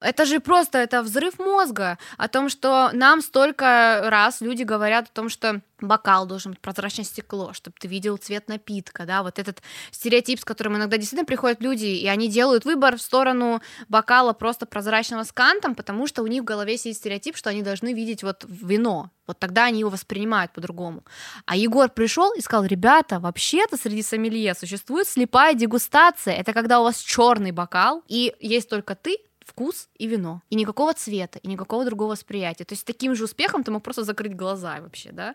[0.00, 5.12] Это же просто, это взрыв мозга о том, что нам столько раз люди говорят о
[5.12, 9.62] том, что бокал должен быть прозрачное стекло, чтобы ты видел цвет напитка, да, вот этот
[9.90, 14.66] стереотип, с которым иногда действительно приходят люди, и они делают выбор в сторону бокала просто
[14.66, 18.22] прозрачного с кантом, потому что у них в голове сидит стереотип, что они должны видеть
[18.22, 21.04] вот вино, вот тогда они его воспринимают по-другому.
[21.46, 26.84] А Егор пришел и сказал, ребята, вообще-то среди сомелье существует слепая дегустация, это когда у
[26.84, 29.18] вас черный бокал, и есть только ты,
[29.50, 30.42] вкус и вино.
[30.50, 32.64] И никакого цвета, и никакого другого восприятия.
[32.64, 35.34] То есть таким же успехом ты мог просто закрыть глаза вообще, да?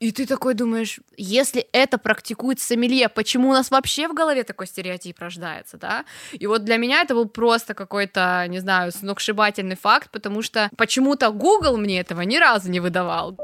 [0.00, 4.66] И ты такой думаешь, если это практикует сомелье, почему у нас вообще в голове такой
[4.66, 6.04] стереотип рождается, да?
[6.32, 11.30] И вот для меня это был просто какой-то, не знаю, сногсшибательный факт, потому что почему-то
[11.30, 13.36] Google мне этого ни разу не выдавал.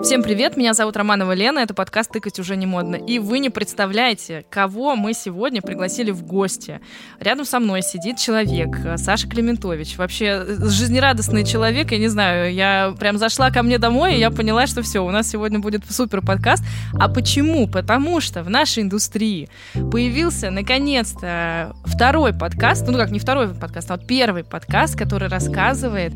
[0.00, 2.96] Всем привет, меня зовут Романова Лена, это подкаст «Тыкать уже не модно».
[2.96, 6.80] И вы не представляете, кого мы сегодня пригласили в гости.
[7.20, 9.96] Рядом со мной сидит человек, Саша Клементович.
[9.96, 14.66] Вообще жизнерадостный человек, я не знаю, я прям зашла ко мне домой, и я поняла,
[14.66, 16.64] что все, у нас сегодня будет супер подкаст.
[16.98, 17.68] А почему?
[17.68, 23.96] Потому что в нашей индустрии появился наконец-то второй подкаст, ну как не второй подкаст, а
[23.96, 26.12] первый подкаст, который рассказывает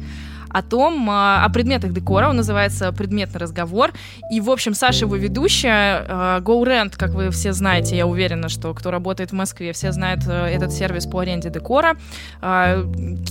[0.51, 2.29] о том, а, о предметах декора.
[2.29, 3.93] Он называется «Предметный разговор».
[4.31, 6.05] И, в общем, Саша его ведущая.
[6.09, 10.23] А, GoRent, как вы все знаете, я уверена, что кто работает в Москве, все знают
[10.27, 11.97] э, этот сервис по аренде декора.
[12.41, 12.85] А,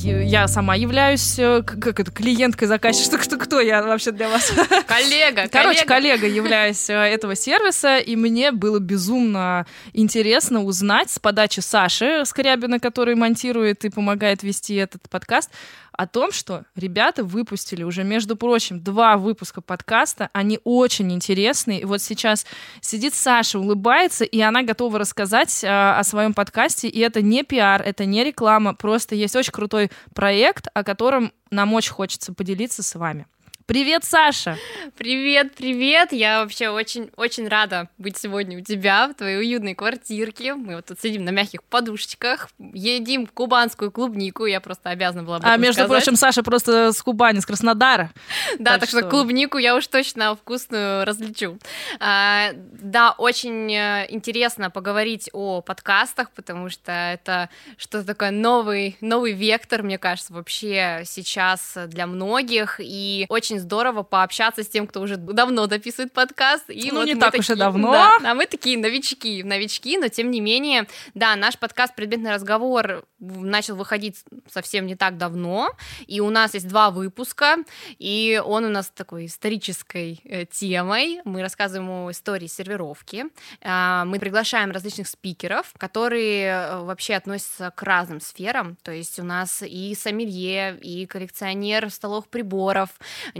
[0.03, 3.19] я сама являюсь э, как это, клиенткой, заказчицей.
[3.27, 4.51] Что, кто я вообще для вас?
[4.87, 11.59] Коллега, Короче, коллега являюсь э, этого сервиса, и мне было безумно интересно узнать с подачи
[11.59, 15.49] Саши Скрябина, который монтирует и помогает вести этот подкаст,
[15.97, 20.29] о том, что ребята выпустили уже, между прочим, два выпуска подкаста.
[20.31, 21.81] Они очень интересные.
[21.81, 22.45] И вот сейчас
[22.81, 26.87] сидит Саша, улыбается, и она готова рассказать а, о своем подкасте.
[26.87, 31.73] И это не пиар, это не реклама, просто есть очень крутой проект, о котором нам
[31.73, 33.25] очень хочется поделиться с вами.
[33.67, 34.57] Привет, Саша!
[34.97, 36.13] Привет, привет!
[36.13, 40.55] Я вообще очень-очень рада быть сегодня у тебя в твоей уютной квартирке.
[40.55, 44.45] Мы вот тут сидим на мягких подушечках, едим кубанскую клубнику.
[44.45, 45.89] Я просто обязана была об А между сказать.
[45.89, 48.11] прочим, Саша просто с Кубани, с Краснодара.
[48.57, 48.99] Да, так, так что...
[48.99, 51.59] что клубнику я уж точно вкусную различу.
[51.99, 59.33] А, да, очень э, интересно поговорить о подкастах, потому что это что-то такое новый, новый
[59.33, 62.79] вектор, мне кажется, вообще сейчас для многих.
[62.79, 66.69] И очень очень здорово пообщаться с тем, кто уже давно дописывает подкаст.
[66.69, 67.91] И ну, вот не так такие, уж и давно.
[67.91, 73.05] Да, а мы такие новички, новички, но тем не менее, да, наш подкаст «Предметный разговор»
[73.19, 75.71] начал выходить совсем не так давно,
[76.05, 77.57] и у нас есть два выпуска,
[77.97, 81.19] и он у нас такой исторической э, темой.
[81.25, 83.25] Мы рассказываем о истории сервировки,
[83.61, 89.23] э, мы приглашаем различных спикеров, которые э, вообще относятся к разным сферам, то есть у
[89.23, 92.89] нас и сомелье, и коллекционер столовых приборов,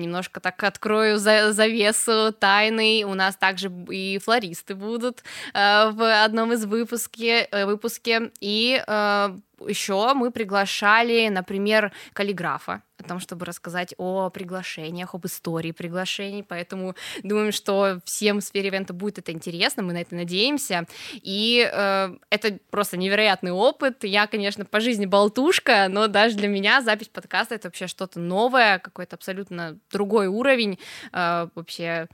[0.08, 3.04] немножко так открою за завесу тайны.
[3.06, 5.24] У нас также и флористы будут
[5.54, 8.32] э, в одном из выпуске, э, выпуске.
[8.40, 15.72] И э, еще мы приглашали, например, каллиграфа о том, чтобы рассказать о приглашениях, об истории
[15.72, 20.88] приглашений, поэтому думаем, что всем в сфере ивента будет это интересно, мы на это надеемся,
[21.14, 26.82] и э, это просто невероятный опыт, я, конечно, по жизни болтушка, но даже для меня
[26.82, 30.80] запись подкаста— это вообще что-то новое, какой-то абсолютно другой уровень,
[31.14, 32.08] э, вообще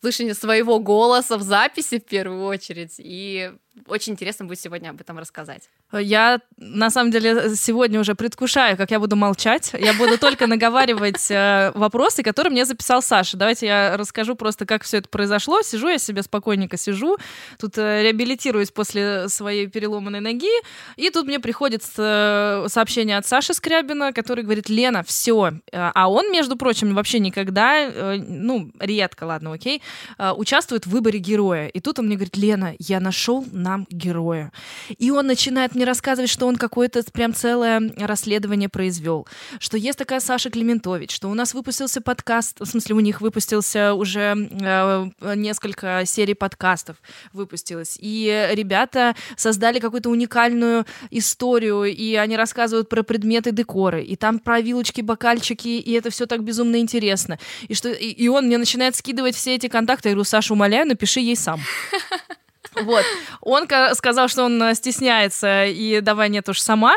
[0.00, 3.52] слышание своего голоса в записи в первую очередь, и
[3.88, 5.68] очень интересно будет сегодня об этом рассказать.
[5.92, 9.72] Я, на самом деле, сегодня уже предвкушаю, как я буду молчать.
[9.78, 13.36] Я буду только наговаривать э, вопросы, которые мне записал Саша.
[13.36, 15.62] Давайте я расскажу просто, как все это произошло.
[15.62, 17.16] Сижу я себе спокойненько сижу,
[17.58, 20.50] тут э, реабилитируюсь после своей переломанной ноги,
[20.96, 25.52] и тут мне приходит э, сообщение от Саши Скрябина, который говорит, Лена, все.
[25.72, 29.82] А он, между прочим, вообще никогда, ну, редко, ладно, окей,
[30.18, 31.68] участвует в выборе героя.
[31.68, 34.52] И тут он мне говорит, Лена, я нашел нам героя.
[34.96, 39.26] И он начинает мне рассказывать, что он какое-то прям целое расследование произвел,
[39.58, 43.94] что есть такая Саша Клементович, что у нас выпустился подкаст, в смысле у них выпустился
[43.94, 46.96] уже э, несколько серий подкастов
[47.32, 54.38] выпустилось, и ребята создали какую-то уникальную историю, и они рассказывают про предметы декоры, и там
[54.38, 57.38] про вилочки, бокальчики, и это все так безумно интересно.
[57.66, 60.86] И, что, и, и он мне начинает скидывать все эти контакты, я говорю, Саша, умоляю,
[60.86, 61.60] напиши ей сам.
[62.82, 63.04] Вот.
[63.40, 66.96] Он сказал, что он э, стесняется, и давай нет уж сама.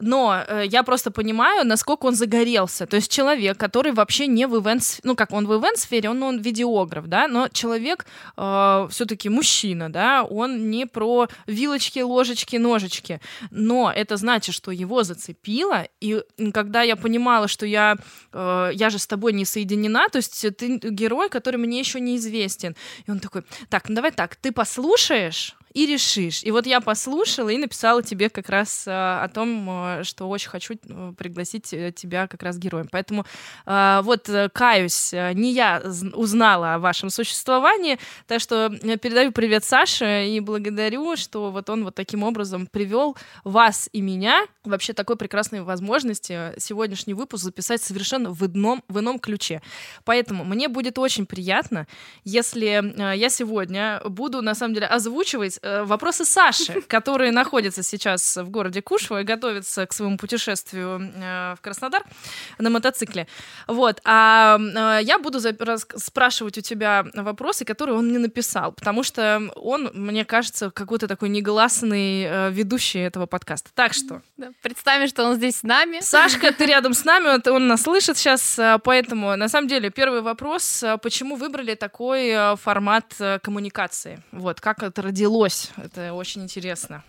[0.00, 2.86] Но э, я просто понимаю, насколько он загорелся.
[2.86, 6.40] То есть человек, который вообще не в ивент, ну как он в ивент-сфере, он, он
[6.40, 8.06] видеограф, да, но человек
[8.36, 13.20] э, все-таки мужчина, да, он не про вилочки, ложечки, ножечки.
[13.50, 17.96] Но это значит, что его зацепило, и когда я понимала, что я,
[18.32, 22.74] э, я же с тобой не соединена, то есть ты герой, который мне еще неизвестен.
[23.06, 26.42] И он такой, так, ну давай так, ты послушаешь, и решишь.
[26.42, 30.48] И вот я послушала и написала тебе как раз э, о том, э, что очень
[30.48, 31.64] хочу э, пригласить
[31.94, 32.88] тебя как раз героем.
[32.90, 33.24] Поэтому
[33.66, 35.82] вот каюсь, не я
[36.14, 41.94] узнала о вашем существовании, так что передаю привет Саше и благодарю, что вот он вот
[41.94, 48.46] таким образом привел вас и меня вообще такой прекрасной возможности сегодняшний выпуск записать совершенно в
[48.46, 49.62] ином, в ином ключе.
[50.04, 51.86] Поэтому мне будет очень приятно,
[52.24, 58.82] если я сегодня буду на самом деле озвучивать вопросы Саши, которые находятся сейчас в городе
[58.82, 62.02] Кушва и готовятся к своему путешествию э, в Краснодар
[62.58, 63.26] на мотоцикле.
[63.66, 64.00] Вот.
[64.04, 65.40] А э, я буду
[65.96, 71.28] спрашивать у тебя вопросы, которые он мне написал, потому что он, мне кажется, какой-то такой
[71.28, 73.70] негласный ведущий этого подкаста.
[73.74, 74.22] Так что...
[74.62, 76.00] Представим, что он здесь с нами.
[76.00, 80.82] Сашка, ты рядом с нами, он нас слышит сейчас, поэтому, на самом деле, первый вопрос,
[81.02, 84.22] почему выбрали такой формат коммуникации?
[84.32, 85.70] Вот, как это родилось удалось.
[85.76, 87.02] Это очень интересно.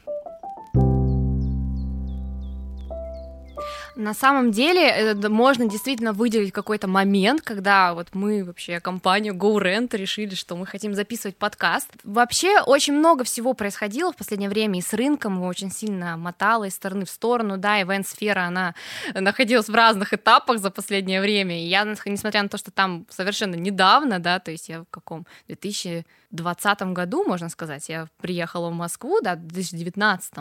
[3.97, 9.95] На самом деле э, можно действительно выделить какой-то момент, когда вот мы вообще компания GoRent
[9.95, 11.89] решили, что мы хотим записывать подкаст.
[12.03, 16.73] Вообще очень много всего происходило в последнее время и с рынком, очень сильно мотало из
[16.73, 18.75] стороны в сторону, да, ивент-сфера, она
[19.13, 23.55] находилась в разных этапах за последнее время, и я, несмотря на то, что там совершенно
[23.55, 28.73] недавно, да, то есть я в каком 2000 2020 году, можно сказать, я приехала в
[28.73, 30.33] Москву, да, в 2019,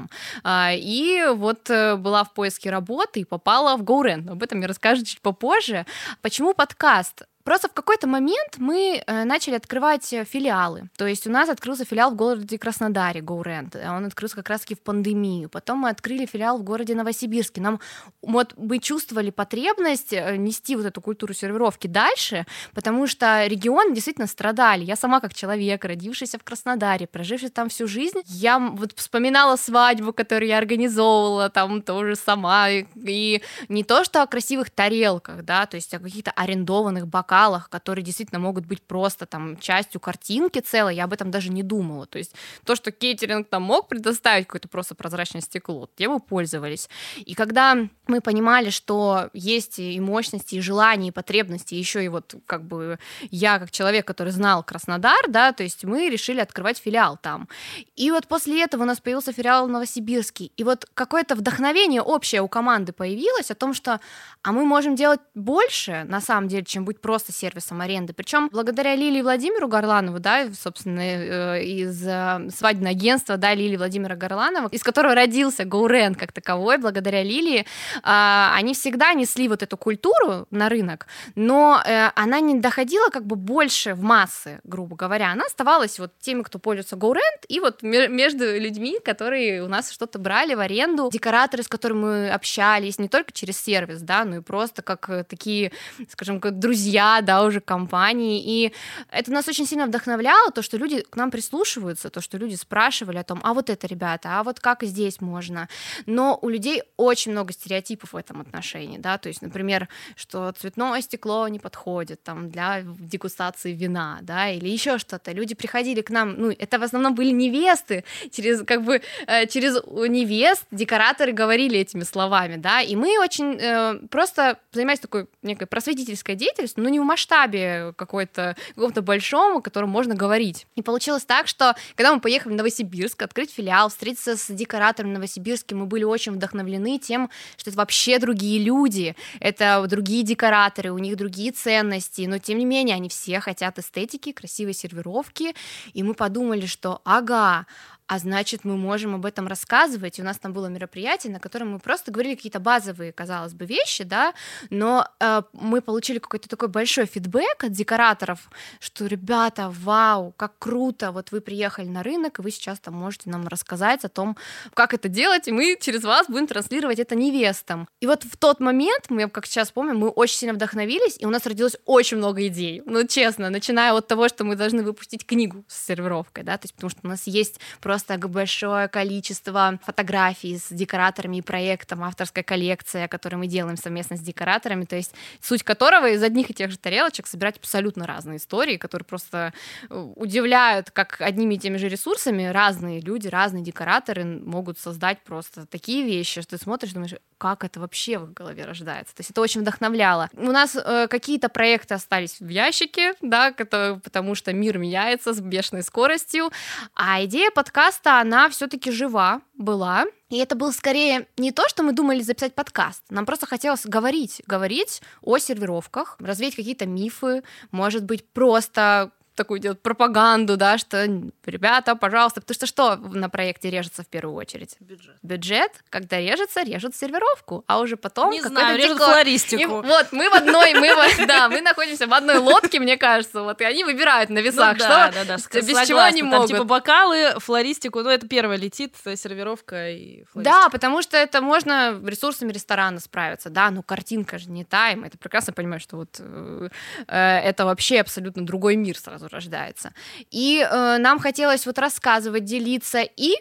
[0.42, 4.30] а, и вот э, была в поиске работы и попала в GoRent.
[4.30, 5.86] Об этом я расскажу чуть попозже.
[6.22, 7.22] Почему подкаст?
[7.50, 10.88] Просто в какой-то момент мы э, начали открывать э, филиалы.
[10.96, 13.76] То есть у нас открылся филиал в городе Краснодаре, GoRent.
[13.90, 15.48] Он открылся как раз-таки в пандемию.
[15.48, 17.60] Потом мы открыли филиал в городе Новосибирске.
[17.60, 17.80] Нам
[18.22, 24.28] вот мы чувствовали потребность э, нести вот эту культуру сервировки дальше, потому что регион действительно
[24.28, 24.84] страдали.
[24.84, 30.12] Я сама как человек, родившийся в Краснодаре, проживший там всю жизнь, я вот вспоминала свадьбу,
[30.12, 32.70] которую я организовывала там тоже сама.
[32.70, 37.68] И не то, что о красивых тарелках, да, то есть о каких-то арендованных бокалах, бокалах,
[37.68, 42.06] которые действительно могут быть просто там частью картинки целой, я об этом даже не думала.
[42.06, 42.34] То есть
[42.64, 46.88] то, что кейтеринг там мог предоставить какое-то просто прозрачное стекло, тем мы пользовались.
[47.18, 47.76] И когда
[48.06, 52.98] мы понимали, что есть и мощности, и желания, и потребности, еще и вот как бы
[53.30, 57.48] я как человек, который знал Краснодар, да, то есть мы решили открывать филиал там.
[57.96, 60.50] И вот после этого у нас появился филиал в Новосибирске.
[60.56, 64.00] И вот какое-то вдохновение общее у команды появилось о том, что
[64.42, 68.12] а мы можем делать больше, на самом деле, чем быть просто сервисом аренды.
[68.12, 74.16] Причем благодаря Лилии Владимиру Горланову, да, собственно, э, из э, свадебного агентства, да, Лилии Владимира
[74.16, 77.66] Горланова, из которого родился GoRent как таковой, благодаря Лилии,
[78.02, 83.24] а, они всегда несли вот эту культуру на рынок, но э, она не доходила как
[83.26, 85.32] бы больше в массы, грубо говоря.
[85.32, 90.18] Она оставалась вот теми, кто пользуется GoRent, и вот между людьми, которые у нас что-то
[90.18, 94.40] брали в аренду, декораторы, с которыми мы общались, не только через сервис, да, ну и
[94.40, 95.72] просто как такие,
[96.08, 98.42] скажем, как друзья, да, уже компании.
[98.44, 98.72] И
[99.10, 103.18] это нас очень сильно вдохновляло, то, что люди к нам прислушиваются, то, что люди спрашивали
[103.18, 105.68] о том, а вот это, ребята, а вот как здесь можно.
[106.06, 111.02] Но у людей очень много стереотипов в этом отношении, да, то есть, например, что цветное
[111.02, 115.32] стекло не подходит там для дегустации вина, да, или еще что-то.
[115.32, 119.82] Люди приходили к нам, ну, это в основном были невесты, через как бы э, через
[120.08, 126.34] невест декораторы говорили этими словами, да, и мы очень э, просто занимаюсь такой некой просветительской
[126.34, 130.66] деятельностью, но не в масштабе какой-то, каком-то большом, о котором можно говорить.
[130.76, 135.74] И получилось так, что когда мы поехали в Новосибирск, открыть филиал, встретиться с декоратором Новосибирске,
[135.74, 141.16] мы были очень вдохновлены тем, что это вообще другие люди, это другие декораторы, у них
[141.16, 145.54] другие ценности, но тем не менее они все хотят эстетики, красивой сервировки,
[145.92, 147.66] и мы подумали, что ага,
[148.10, 150.18] а значит, мы можем об этом рассказывать.
[150.18, 153.66] И у нас там было мероприятие, на котором мы просто говорили какие-то базовые, казалось бы,
[153.66, 154.34] вещи, да,
[154.68, 158.50] но э, мы получили какой-то такой большой фидбэк от декораторов,
[158.80, 163.30] что, ребята, вау, как круто, вот вы приехали на рынок, и вы сейчас там можете
[163.30, 164.36] нам рассказать о том,
[164.74, 167.86] как это делать, и мы через вас будем транслировать это невестам.
[168.00, 171.30] И вот в тот момент, мы, как сейчас помним, мы очень сильно вдохновились, и у
[171.30, 175.64] нас родилось очень много идей, ну, честно, начиная от того, что мы должны выпустить книгу
[175.68, 180.56] с сервировкой, да, то есть потому что у нас есть просто просто большое количество фотографий
[180.56, 185.62] с декораторами и проектом, авторская коллекция, которую мы делаем совместно с декораторами, то есть суть
[185.62, 189.52] которого из одних и тех же тарелочек собирать абсолютно разные истории, которые просто
[189.88, 192.44] э, удивляют, как одними и теми же ресурсами.
[192.44, 197.80] Разные люди, разные декораторы могут создать просто такие вещи, что ты смотришь, думаешь, как это
[197.80, 199.14] вообще в голове рождается.
[199.16, 200.28] То есть это очень вдохновляло.
[200.34, 205.40] У нас э, какие-то проекты остались в ящике, да, это, потому что мир меняется с
[205.40, 206.50] бешеной скоростью,
[206.94, 210.04] а идея подкаста, она все-таки жива была.
[210.28, 213.02] И это было скорее не то, что мы думали записать подкаст.
[213.08, 217.42] Нам просто хотелось говорить, говорить о сервировках, развеять какие-то мифы,
[217.72, 221.06] может быть, просто такую делать пропаганду, да, что
[221.46, 224.76] ребята, пожалуйста, потому что что на проекте режется в первую очередь?
[224.80, 225.16] Бюджет.
[225.22, 229.14] Бюджет, когда режется, режут сервировку, а уже потом не знаю, режут декор.
[229.14, 229.62] флористику.
[229.62, 230.90] И, вот мы в одной, мы
[231.26, 234.78] да, мы находимся в одной лодке, мне кажется, вот и они выбирают на весах, ну,
[234.78, 235.86] да, что да, да, без согласна.
[235.86, 236.48] чего они Там, могут.
[236.48, 240.42] Типа бокалы, флористику, ну это первое летит, есть сервировка и флористика.
[240.44, 244.96] Да, потому что это можно ресурсами ресторана справиться, да, но картинка же не та, и
[244.96, 246.68] мы это прекрасно понимаем, что вот э,
[247.06, 249.92] э, это вообще абсолютно другой мир сразу рождается.
[250.30, 253.34] И э, нам хотелось вот рассказывать, делиться и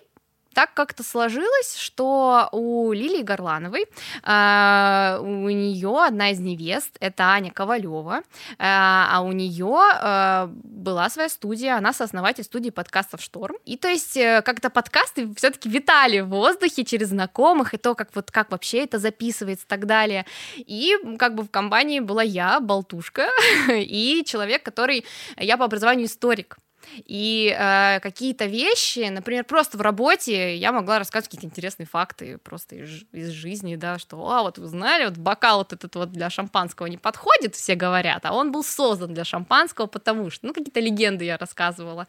[0.53, 3.85] так как-то сложилось, что у Лилии Горлановой,
[4.23, 8.21] э, у нее одна из невест, это Аня Ковалева, э,
[8.59, 13.55] а у нее э, была своя студия, она сооснователь студии подкастов Шторм.
[13.65, 18.09] И то есть э, как-то подкасты все-таки витали в воздухе через знакомых, и то, как
[18.15, 20.25] вот как вообще это записывается и так далее.
[20.57, 23.27] И как бы в компании была я, болтушка,
[23.69, 25.05] и человек, который...
[25.37, 26.57] Я по образованию историк.
[27.05, 32.75] И э, какие-то вещи, например, просто в работе я могла рассказывать какие-то интересные факты просто
[32.75, 36.29] из, из жизни, да, что, а, вот вы знали, вот бокал вот этот вот для
[36.29, 40.79] шампанского не подходит, все говорят, а он был создан для шампанского, потому что, ну, какие-то
[40.79, 42.07] легенды я рассказывала.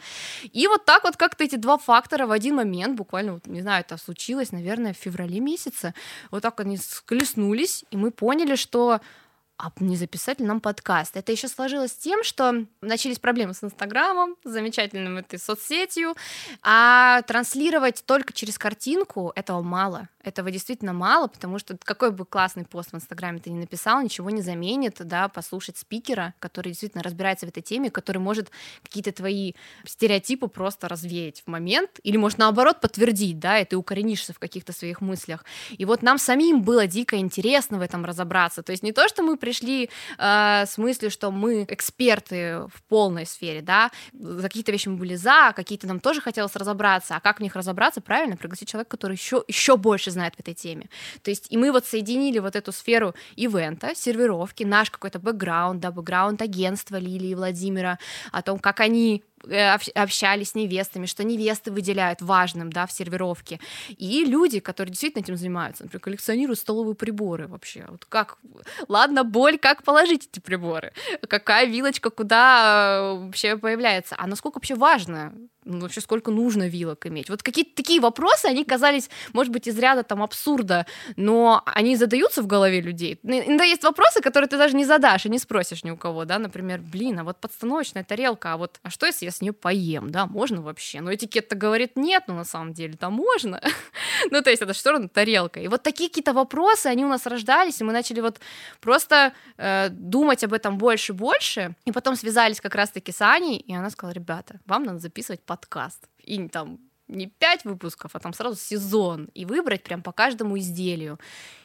[0.53, 3.85] И вот так вот как-то эти два фактора в один момент, буквально, вот, не знаю,
[3.87, 5.95] это случилось, наверное, в феврале месяце,
[6.31, 9.01] вот так они склеснулись, и мы поняли, что
[9.63, 11.17] а не записать ли нам подкаст?
[11.17, 16.17] Это еще сложилось с тем, что начались проблемы с Инстаграмом, с замечательным этой соцсетью,
[16.63, 20.09] а транслировать только через картинку этого мало.
[20.23, 24.29] Этого действительно мало, потому что какой бы классный пост в Инстаграме ты не написал, ничего
[24.29, 28.51] не заменит, да, послушать спикера, который действительно разбирается в этой теме, который может
[28.83, 29.55] какие-то твои
[29.87, 34.73] стереотипы просто развеять в момент, или может наоборот подтвердить, да, и ты укоренишься в каких-то
[34.73, 35.45] своих мыслях.
[35.71, 38.63] И вот нам самим было дико интересно в этом разобраться.
[38.63, 43.25] То есть не то, что мы пришли э, с мыслью, что мы эксперты в полной
[43.25, 47.39] сфере, да, за какие-то вещи мы были за, какие-то нам тоже хотелось разобраться, а как
[47.39, 50.89] в них разобраться, правильно, пригласить человека, который еще, еще больше знает в этой теме.
[51.23, 55.91] То есть и мы вот соединили вот эту сферу ивента, сервировки, наш какой-то бэкграунд, да,
[55.91, 57.99] бэкграунд агентства Лилии и Владимира,
[58.33, 59.23] о том, как они
[59.95, 63.61] общались с невестами, что невесты выделяют важным, да, в сервировке.
[63.89, 67.87] И люди, которые действительно этим занимаются, например, коллекционируют столовые приборы вообще.
[67.89, 68.39] Вот как,
[68.89, 70.93] ладно, боль, как положить эти приборы?
[71.29, 74.15] Какая вилочка куда э, вообще появляется?
[74.19, 75.33] А насколько вообще важно
[75.65, 77.29] ну, вообще сколько нужно вилок иметь?
[77.29, 82.43] Вот какие-то такие вопросы, они казались, может быть, из ряда там абсурда, но они задаются
[82.43, 83.19] в голове людей.
[83.23, 86.39] Иногда есть вопросы, которые ты даже не задашь и не спросишь ни у кого, да,
[86.39, 90.11] например, блин, а вот подстановочная тарелка, а вот, а что если я с нее поем,
[90.11, 91.01] да, можно вообще?
[91.01, 93.61] Но этикет-то говорит нет, но на самом деле там можно.
[94.31, 95.61] ну, то есть это что равно тарелка.
[95.61, 98.41] И вот такие какие-то вопросы, они у нас рождались, и мы начали вот
[98.81, 103.59] просто э, думать об этом больше и больше, и потом связались как раз-таки с Аней,
[103.59, 106.09] и она сказала, ребята, вам надо записывать подкаст.
[106.25, 111.19] И там не пять выпусков, а там сразу сезон, и выбрать прям по каждому изделию.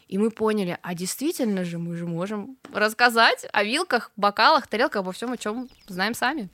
[0.08, 5.12] И мы поняли, а действительно же мы же можем рассказать о вилках, бокалах, тарелках, обо
[5.12, 6.50] всем, о чем знаем сами.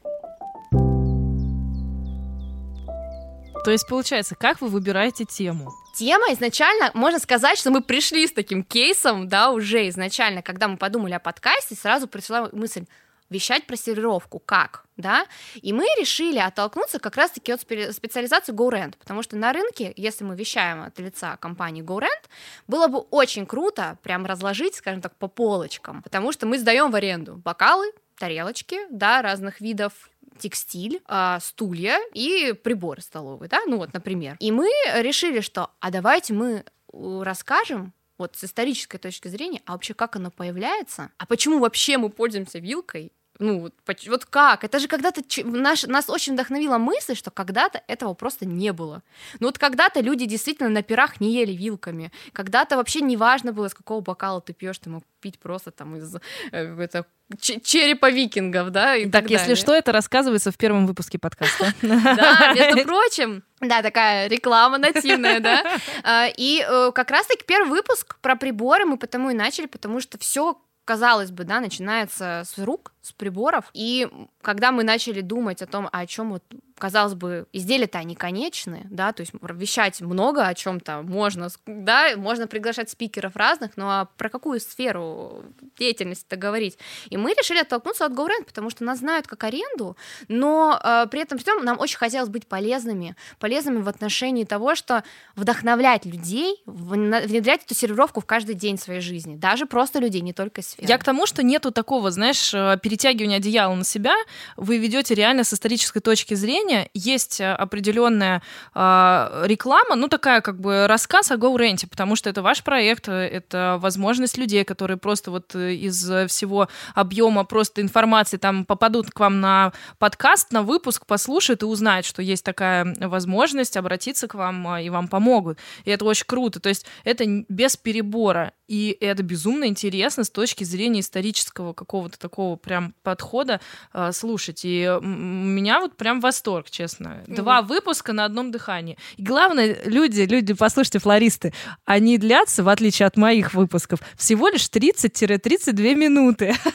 [3.64, 5.72] То есть, получается, как вы выбираете тему?
[5.96, 10.78] Тема изначально, можно сказать, что мы пришли с таким кейсом, да, уже изначально, когда мы
[10.78, 12.86] подумали о подкасте, сразу пришла мысль,
[13.30, 15.26] вещать про сервировку, как, да,
[15.56, 20.36] и мы решили оттолкнуться как раз-таки от специализации GoRent, потому что на рынке, если мы
[20.36, 22.28] вещаем от лица компании GoRent,
[22.68, 26.96] было бы очень круто прям разложить, скажем так, по полочкам, потому что мы сдаем в
[26.96, 30.11] аренду бокалы, тарелочки, да, разных видов,
[30.42, 34.36] текстиль, э, стулья и приборы столовые, да, ну вот, например.
[34.40, 39.94] И мы решили, что, а давайте мы расскажем вот с исторической точки зрения, а вообще
[39.94, 43.74] как оно появляется, а почему вообще мы пользуемся вилкой, Ну, вот,
[44.08, 44.64] вот как?
[44.64, 49.02] Это же когда-то наш, нас очень вдохновила мысль, что когда-то этого просто не было.
[49.40, 52.12] Ну вот когда-то люди действительно на пирах не ели вилками.
[52.34, 55.96] Когда-то вообще не важно было, из какого бокала ты пьешь, ты мог пить просто там
[55.96, 56.20] из э,
[56.52, 57.08] это,
[57.40, 61.74] черепа викингов, да, и так, так если что, это рассказывается в первом выпуске подкаста.
[61.82, 65.64] Да, между прочим, да, такая реклама нативная, да.
[66.04, 70.20] А, и э, как раз-таки первый выпуск про приборы мы потому и начали, потому что
[70.20, 73.70] все казалось бы, да, начинается с рук, с приборов.
[73.74, 74.08] И
[74.42, 76.44] когда мы начали думать о том, о чем вот
[76.82, 82.48] казалось бы, изделия-то они конечные, да, то есть вещать много о чем-то можно, да, можно
[82.48, 85.44] приглашать спикеров разных, но а про какую сферу
[85.78, 86.80] деятельности-то говорить?
[87.12, 89.96] И мы решили оттолкнуться от GoRent, потому что нас знают как аренду,
[90.28, 95.04] но э, при этом всем нам очень хотелось быть полезными, полезными в отношении того, что
[95.36, 100.64] вдохновлять людей, внедрять эту сервировку в каждый день своей жизни, даже просто людей, не только
[100.64, 100.88] сферы.
[100.88, 102.56] Я к тому, что нету такого, знаешь,
[102.92, 104.16] э, перетягивания одеяла на себя,
[104.58, 108.42] вы ведете реально с исторической точки зрения, есть э, определенная
[108.76, 113.14] э, реклама, ну такая как бы рассказ о GoRent, потому что это ваш проект, э,
[113.14, 119.20] это возможность людей, которые просто вот э, из всего объема просто информации там попадут к
[119.20, 124.78] вам на подкаст, на выпуск, послушают и узнают, что есть такая возможность обратиться к вам
[124.78, 125.58] и вам помогут.
[125.86, 126.60] И это очень круто.
[126.60, 128.52] То есть это без перебора.
[128.72, 133.60] И это безумно интересно с точки зрения исторического какого-то такого прям подхода
[133.94, 134.62] э, слушать.
[134.64, 137.08] И у меня вот прям восторг, честно.
[137.08, 137.36] Mm-hmm.
[137.36, 138.98] Два выпуска на одном дыхании.
[139.18, 141.54] И главное, люди, люди, послушайте, флористы,
[141.86, 146.56] они длятся, в отличие от моих выпусков, всего лишь 30-32 минуты.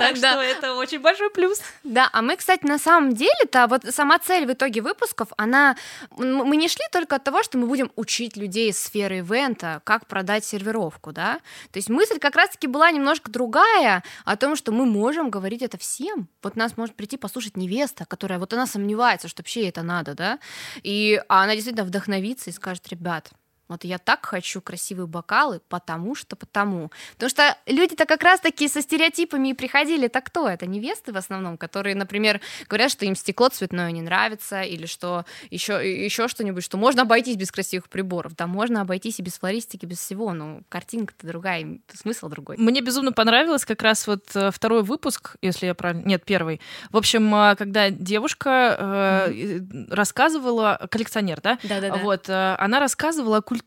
[0.00, 1.60] Так что это очень большой плюс.
[1.84, 5.76] Да, а мы, кстати, на самом деле-то, вот сама цель в итоге выпусков, она...
[6.16, 10.06] Мы не шли только от того, что мы будем учить людей из сферы ивента, как
[10.06, 11.40] продать сервировку, да?
[11.70, 15.78] То есть мысль как раз-таки была немножко другая, о том, что мы можем говорить это
[15.78, 16.28] всем.
[16.42, 20.38] Вот нас может прийти послушать невеста, которая вот она сомневается, что вообще это надо, да?
[20.82, 23.30] И а она действительно вдохновится и скажет, ребят,
[23.70, 26.90] вот я так хочу красивые бокалы, потому что потому.
[27.14, 30.08] Потому что люди-то как раз-таки со стереотипами и приходили.
[30.08, 30.48] Так кто?
[30.48, 35.24] Это невесты в основном, которые, например, говорят, что им стекло цветное не нравится, или что
[35.50, 38.34] еще, еще что-нибудь, что можно обойтись без красивых приборов.
[38.34, 42.56] Да, можно обойтись и без флористики, без всего, но картинка-то другая, смысл другой.
[42.58, 46.04] Мне безумно понравилось как раз вот э, второй выпуск, если я правильно...
[46.04, 46.60] Нет, первый.
[46.90, 49.94] В общем, э, когда девушка э, mm-hmm.
[49.94, 51.58] рассказывала, коллекционер, да?
[51.62, 51.96] Да-да-да.
[51.98, 53.59] Вот, она рассказывала о культуре,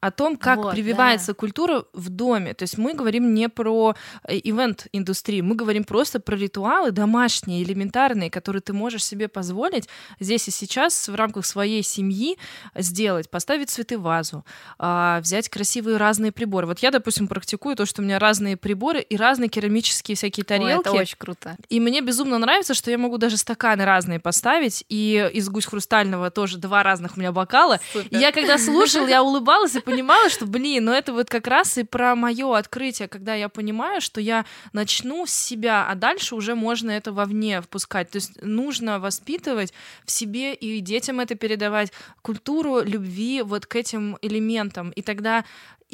[0.00, 1.34] о том, как вот, прививается да.
[1.34, 2.54] культура в доме.
[2.54, 8.30] То есть мы говорим не про э, ивент-индустрию, мы говорим просто про ритуалы домашние, элементарные,
[8.30, 9.88] которые ты можешь себе позволить
[10.20, 12.38] здесь и сейчас в рамках своей семьи
[12.74, 13.30] сделать.
[13.30, 14.44] Поставить цветы в вазу,
[14.78, 16.66] а, взять красивые разные приборы.
[16.66, 20.88] Вот я, допустим, практикую то, что у меня разные приборы и разные керамические всякие тарелки.
[20.88, 21.56] Ой, это очень круто.
[21.68, 26.30] И мне безумно нравится, что я могу даже стаканы разные поставить, и из гусь хрустального
[26.30, 27.80] тоже два разных у меня бокала.
[27.92, 28.18] Супер.
[28.18, 31.84] Я когда слушал, я улыбалась и понимала, что, блин, ну это вот как раз и
[31.84, 36.90] про мое открытие, когда я понимаю, что я начну с себя, а дальше уже можно
[36.90, 38.10] это вовне впускать.
[38.10, 39.72] То есть нужно воспитывать
[40.04, 41.92] в себе и детям это передавать
[42.22, 44.90] культуру любви вот к этим элементам.
[44.90, 45.44] И тогда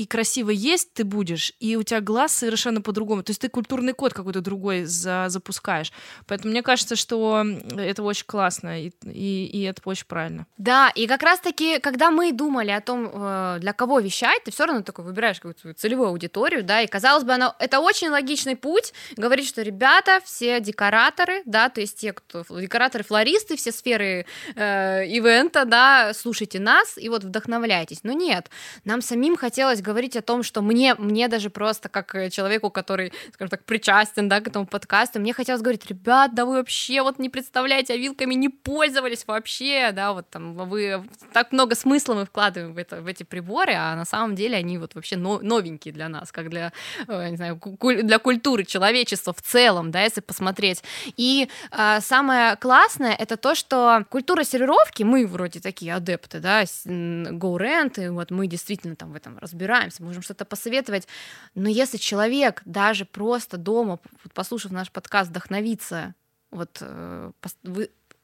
[0.00, 3.22] и красиво есть ты будешь, и у тебя глаз совершенно по-другому.
[3.22, 5.92] То есть ты культурный код какой-то другой за запускаешь.
[6.26, 7.44] Поэтому мне кажется, что
[7.76, 10.46] это очень классно, и, и, и это очень правильно.
[10.56, 14.64] Да, и как раз-таки, когда мы думали о том, э, для кого вещать, ты все
[14.64, 18.94] равно такой выбираешь какую-то целевую аудиторию, да, и казалось бы, оно, это очень логичный путь,
[19.18, 24.24] говорить, что ребята, все декораторы, да, то есть те, кто декораторы, флористы, все сферы
[24.56, 28.00] э, ивента, да, слушайте нас и вот вдохновляйтесь.
[28.02, 28.48] Но нет,
[28.84, 33.12] нам самим хотелось говорить о том, что мне, мне даже просто как э, человеку, который,
[33.33, 37.18] скажем так, причастен, да, к этому подкасту, мне хотелось говорить, ребят, да вы вообще вот
[37.18, 42.24] не представляете, а вилками не пользовались вообще, да, вот там вы так много смысла мы
[42.24, 46.09] вкладываем в, это, в эти приборы, а на самом деле они вот вообще новенькие для
[46.09, 46.72] нас, как для,
[47.09, 47.61] э, не знаю,
[48.03, 50.83] для культуры человечества в целом, да, если посмотреть.
[51.16, 58.05] И а, самое классное это то, что культура сервировки, мы вроде такие адепты, да, GoRent,
[58.05, 61.06] и вот мы действительно там в этом разбираемся, разбираемся, можем что-то посоветовать.
[61.54, 63.98] Но если человек даже просто дома,
[64.35, 66.14] послушав наш подкаст, вдохновится,
[66.50, 67.33] вот э,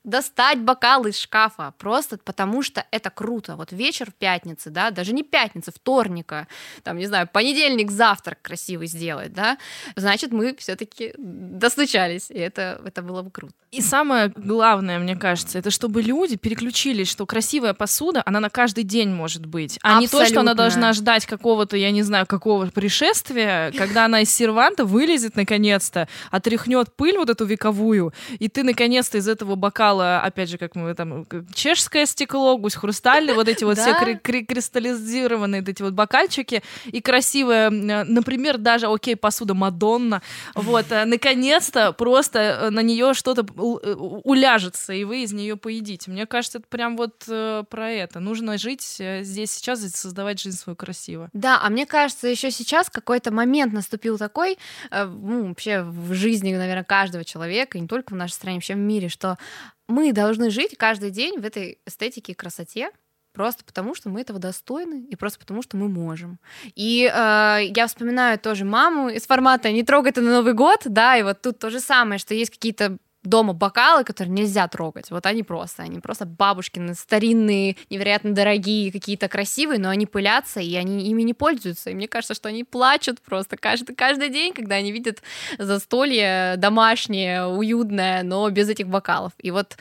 [0.06, 3.56] достать бокал из шкафа, просто потому что это круто.
[3.56, 6.46] Вот вечер в пятницы, да, даже не пятницы, вторника,
[6.84, 9.58] там, не знаю, понедельник, завтрак красивый сделать, да,
[9.96, 13.52] значит, мы все таки достучались, и это, это было бы круто.
[13.72, 18.84] И самое главное, мне кажется, это чтобы люди переключились, что красивая посуда, она на каждый
[18.84, 20.00] день может быть, а Абсолютно.
[20.00, 24.32] не то, что она должна ждать какого-то, я не знаю, какого пришествия, когда она из
[24.32, 30.48] серванта вылезет наконец-то, отряхнет пыль вот эту вековую, и ты наконец-то из этого бокала, опять
[30.48, 35.92] же, как мы там, чешское стекло, гусь хрустальный, вот эти вот все кристаллизированные эти вот
[35.92, 40.22] бокальчики, и красивая, например, даже, окей, посуда Мадонна,
[40.54, 46.10] вот, э, наконец-то просто э, на нее что-то э, уляжется, и вы из нее поедите.
[46.10, 48.20] Мне кажется, это прям вот про это.
[48.20, 51.28] Нужно жить здесь сейчас и создавать жизнь свою красиво.
[51.32, 54.58] Да, а мне кажется, еще сейчас какой-то момент наступил такой,
[54.90, 58.78] ну, вообще в жизни, наверное, каждого человека, и не только в нашей стране, вообще в
[58.78, 59.38] мире, что
[59.88, 62.90] мы должны жить каждый день в этой эстетике и красоте,
[63.32, 66.38] просто потому, что мы этого достойны и просто потому, что мы можем.
[66.74, 71.16] И э, я вспоминаю тоже маму из формата «не трогай ты на Новый год», да,
[71.16, 72.96] и вот тут то же самое, что есть какие-то
[73.26, 75.10] дома бокалы, которые нельзя трогать.
[75.10, 80.74] Вот они просто, они просто бабушкины, старинные, невероятно дорогие, какие-то красивые, но они пылятся, и
[80.76, 81.90] они ими не пользуются.
[81.90, 85.22] И мне кажется, что они плачут просто каждый, каждый день, когда они видят
[85.58, 89.32] застолье домашнее, уютное, но без этих бокалов.
[89.38, 89.76] И вот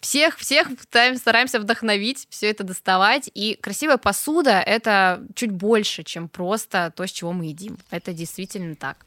[0.00, 3.28] всех, всех стараемся вдохновить, все это доставать.
[3.34, 7.78] И красивая посуда— это чуть больше, чем просто то, с чего мы едим.
[7.90, 9.06] Это действительно так.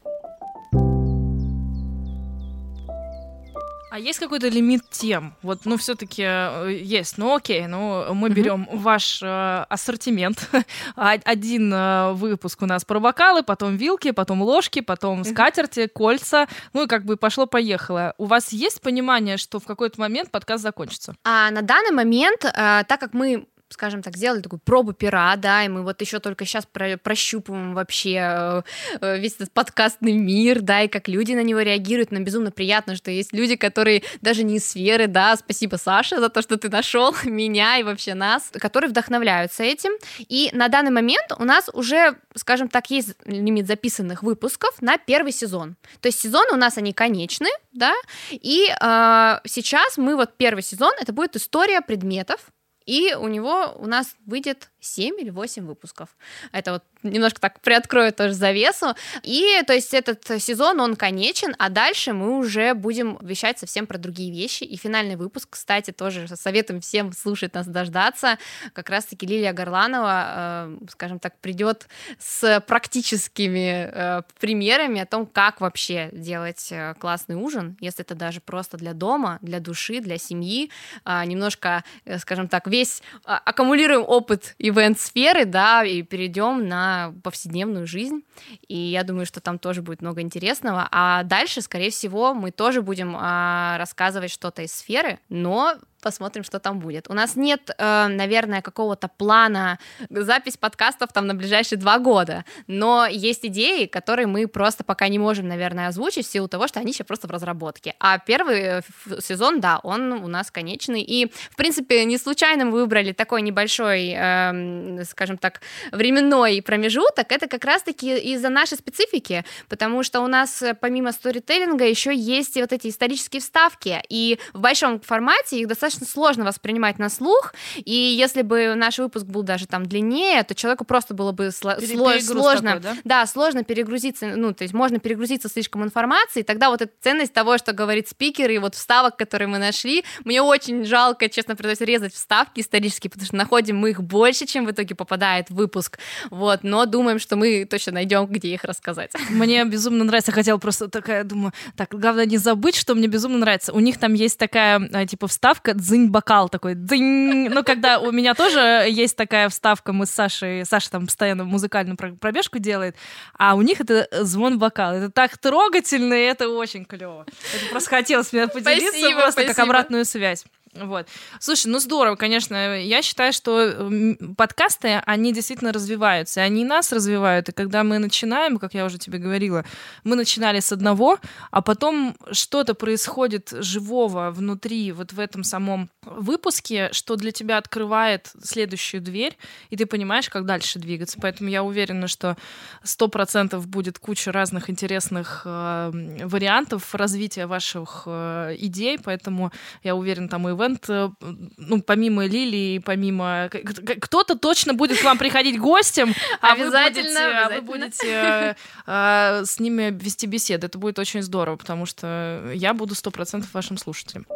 [3.90, 5.34] А есть какой-то лимит тем?
[5.42, 7.18] Вот, ну, все-таки э, есть.
[7.18, 8.78] Ну, окей, ну, мы берем mm-hmm.
[8.78, 10.48] ваш э, ассортимент.
[10.94, 15.32] Один э, выпуск у нас про бокалы, потом вилки, потом ложки, потом mm-hmm.
[15.32, 16.46] скатерти, кольца.
[16.72, 18.14] Ну, и как бы пошло-поехало.
[18.16, 21.16] У вас есть понимание, что в какой-то момент подкаст закончится?
[21.24, 25.64] А на данный момент, э, так как мы скажем так, сделали такую пробу пера, да,
[25.64, 28.62] и мы вот еще только сейчас про прощупываем вообще э,
[29.00, 32.10] э, весь этот подкастный мир, да, и как люди на него реагируют.
[32.10, 36.28] Нам безумно приятно, что есть люди, которые даже не из сферы, да, спасибо, Саша, за
[36.28, 39.92] то, что ты нашел меня и вообще нас, которые вдохновляются этим.
[40.18, 45.32] И на данный момент у нас уже, скажем так, есть лимит записанных выпусков на первый
[45.32, 45.76] сезон.
[46.00, 47.94] То есть сезоны у нас, они конечны, да,
[48.30, 52.40] и э, сейчас мы вот первый сезон, это будет история предметов,
[52.90, 56.08] и у него у нас выйдет 7 или 8 выпусков.
[56.52, 58.94] Это вот немножко так приоткрою тоже завесу.
[59.22, 63.98] И то есть этот сезон, он конечен, а дальше мы уже будем вещать совсем про
[63.98, 64.64] другие вещи.
[64.64, 68.38] И финальный выпуск, кстати, тоже советуем всем слушать нас, дождаться.
[68.72, 71.86] Как раз-таки Лилия Горланова, э, скажем так, придет
[72.18, 78.40] с практическими э, примерами о том, как вообще делать э, классный ужин, если это даже
[78.40, 80.70] просто для дома, для души, для семьи.
[81.04, 81.84] Э, немножко,
[82.18, 88.22] скажем так, весь э, аккумулируем опыт и ивент-сферы, да, и перейдем на повседневную жизнь.
[88.68, 90.88] И я думаю, что там тоже будет много интересного.
[90.90, 96.58] А дальше, скорее всего, мы тоже будем а, рассказывать что-то из сферы, но посмотрим, что
[96.58, 97.08] там будет.
[97.08, 103.06] У нас нет, э, наверное, какого-то плана запись подкастов там на ближайшие два года, но
[103.06, 106.92] есть идеи, которые мы просто пока не можем, наверное, озвучить в силу того, что они
[106.92, 107.94] еще просто в разработке.
[107.98, 108.82] А первый э,
[109.20, 114.14] сезон, да, он у нас конечный, и, в принципе, не случайно мы выбрали такой небольшой,
[114.16, 115.60] э, скажем так,
[115.92, 122.14] временной промежуток, это как раз-таки из-за нашей специфики, потому что у нас помимо сторителлинга еще
[122.14, 127.08] есть вот эти исторические вставки, и в большом формате их достаточно достаточно сложно воспринимать на
[127.08, 131.46] слух, и если бы наш выпуск был даже там длиннее, то человеку просто было бы
[131.46, 132.96] сло- сло- сложно, такой, да?
[133.04, 137.58] да, сложно перегрузиться, ну, то есть можно перегрузиться слишком информацией, тогда вот эта ценность того,
[137.58, 142.14] что говорит спикер, и вот вставок, которые мы нашли, мне очень жалко, честно признаюсь, резать
[142.14, 145.98] вставки исторические, потому что находим мы их больше, чем в итоге попадает в выпуск,
[146.30, 149.12] вот, но думаем, что мы точно найдем, где их рассказать.
[149.30, 153.72] Мне безумно нравится, хотела просто такая, думаю, так, главное не забыть, что мне безумно нравится.
[153.72, 157.48] У них там есть такая, а, типа, вставка дзынь-бокал такой, дзынь.
[157.48, 161.96] Ну, когда у меня тоже есть такая вставка, мы с Сашей, Саша там постоянно музыкальную
[161.96, 162.96] пробежку делает,
[163.36, 164.94] а у них это звон-бокал.
[164.94, 167.26] Это так трогательно, и это очень клево.
[167.54, 169.54] Это просто хотелось мне поделиться спасибо, просто спасибо.
[169.54, 170.44] как обратную связь.
[170.74, 171.08] Вот.
[171.40, 172.78] Слушай, ну здорово, конечно.
[172.80, 173.90] Я считаю, что
[174.36, 176.42] подкасты, они действительно развиваются.
[176.42, 177.48] Они нас развивают.
[177.48, 179.64] И когда мы начинаем, как я уже тебе говорила,
[180.04, 181.18] мы начинали с одного,
[181.50, 188.30] а потом что-то происходит живого внутри, вот в этом самом выпуске, что для тебя открывает
[188.40, 189.36] следующую дверь,
[189.70, 191.18] и ты понимаешь, как дальше двигаться.
[191.20, 192.36] Поэтому я уверена, что
[192.84, 195.90] сто процентов будет куча разных интересных э,
[196.24, 199.50] вариантов развития ваших э, идей, поэтому
[199.82, 201.10] я уверена, там и ивент, э,
[201.56, 203.48] ну, помимо Лилии, помимо...
[203.48, 209.44] Кто-то точно будет к вам приходить гостем, а обязательно, вы будете, А вы будете э,
[209.44, 210.66] с ними вести беседы.
[210.66, 214.26] Это будет очень здорово, потому что я буду сто процентов вашим слушателем.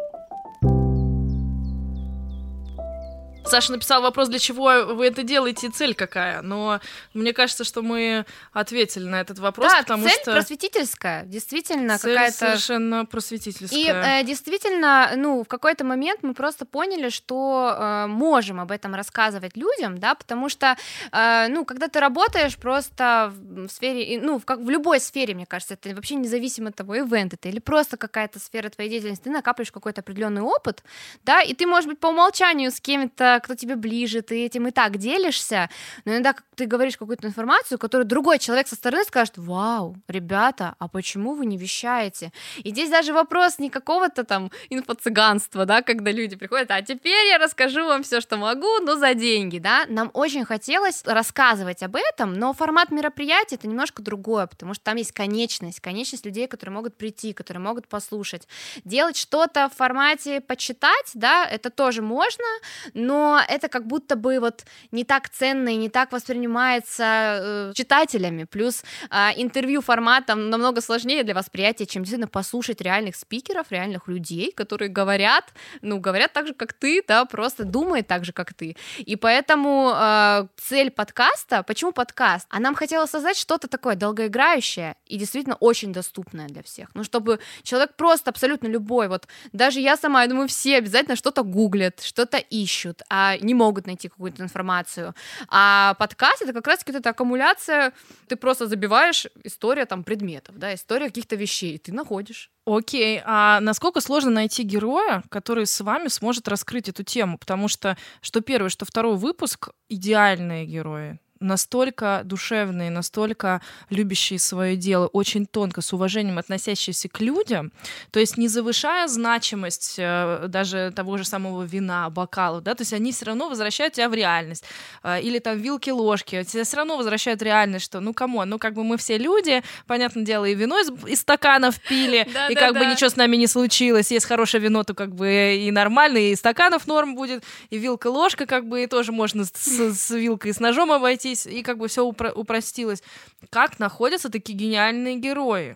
[3.45, 6.41] Саша написал вопрос, для чего вы это делаете, цель какая.
[6.41, 6.79] Но
[7.13, 10.33] мне кажется, что мы ответили на этот вопрос, да, потому цель что...
[10.33, 12.37] просветительская, действительно цель какая-то...
[12.37, 13.79] совершенно просветительская.
[13.79, 18.95] И э, действительно, ну, в какой-то момент мы просто поняли, что э, можем об этом
[18.95, 20.75] рассказывать людям, да, потому что,
[21.11, 25.45] э, ну, когда ты работаешь просто в сфере, ну, в, как в любой сфере, мне
[25.45, 29.29] кажется, это вообще независимо от того, ивент это или просто какая-то сфера твоей деятельности, ты
[29.29, 30.83] накапливаешь какой-то определенный опыт,
[31.23, 34.71] да, и ты, может быть, по умолчанию с кем-то кто тебе ближе, ты этим и
[34.71, 35.69] так делишься,
[36.05, 40.87] но иногда ты говоришь какую-то информацию, которую другой человек со стороны скажет, вау, ребята, а
[40.87, 42.31] почему вы не вещаете?
[42.57, 47.37] И здесь даже вопрос не какого-то там инфо-цыганства, да, когда люди приходят, а теперь я
[47.37, 52.33] расскажу вам все, что могу, но за деньги, да, нам очень хотелось рассказывать об этом,
[52.33, 56.97] но формат мероприятия это немножко другое, потому что там есть конечность, конечность людей, которые могут
[56.97, 58.47] прийти, которые могут послушать.
[58.83, 62.45] Делать что-то в формате почитать, да, это тоже можно,
[62.93, 68.45] но это как будто бы вот не так ценно и не так воспринимается э, читателями.
[68.45, 74.51] Плюс э, интервью форматом намного сложнее для восприятия, чем действительно послушать реальных спикеров, реальных людей,
[74.51, 78.75] которые говорят, ну, говорят так же, как ты, да, просто думают так же, как ты.
[78.99, 82.47] И поэтому э, цель подкаста, почему подкаст?
[82.49, 86.89] А нам хотелось создать что-то такое долгоиграющее и действительно очень доступное для всех.
[86.93, 91.43] Ну, чтобы человек просто абсолютно любой, вот даже я сама, я думаю, все обязательно что-то
[91.43, 95.15] гуглят, что-то ищут, а не могут найти какую-то информацию.
[95.47, 97.93] А подкаст это как раз-таки вот эта аккумуляция,
[98.27, 102.51] ты просто забиваешь история там предметов, да, история каких-то вещей, и ты находишь.
[102.65, 107.37] Окей, а насколько сложно найти героя, который с вами сможет раскрыть эту тему?
[107.37, 115.07] Потому что что первый, что второй выпуск идеальные герои настолько душевные, настолько любящие свое дело,
[115.07, 117.71] очень тонко, с уважением относящиеся к людям,
[118.11, 122.93] то есть не завышая значимость э, даже того же самого вина, бокала, да, то есть
[122.93, 124.65] они все равно возвращают тебя в реальность.
[125.03, 128.83] Э, или там вилки-ложки, тебя все равно возвращают реальность, что ну кому, ну как бы
[128.83, 133.09] мы все люди, понятное дело, и вино из, из стаканов пили, и как бы ничего
[133.09, 137.15] с нами не случилось, есть хорошее вино, то как бы и нормально, и стаканов норм
[137.15, 141.34] будет, и вилка-ложка как бы и тоже можно с, с вилкой и с ножом обойтись,
[141.45, 143.01] и как бы все упро- упростилось.
[143.49, 145.75] Как находятся такие гениальные герои?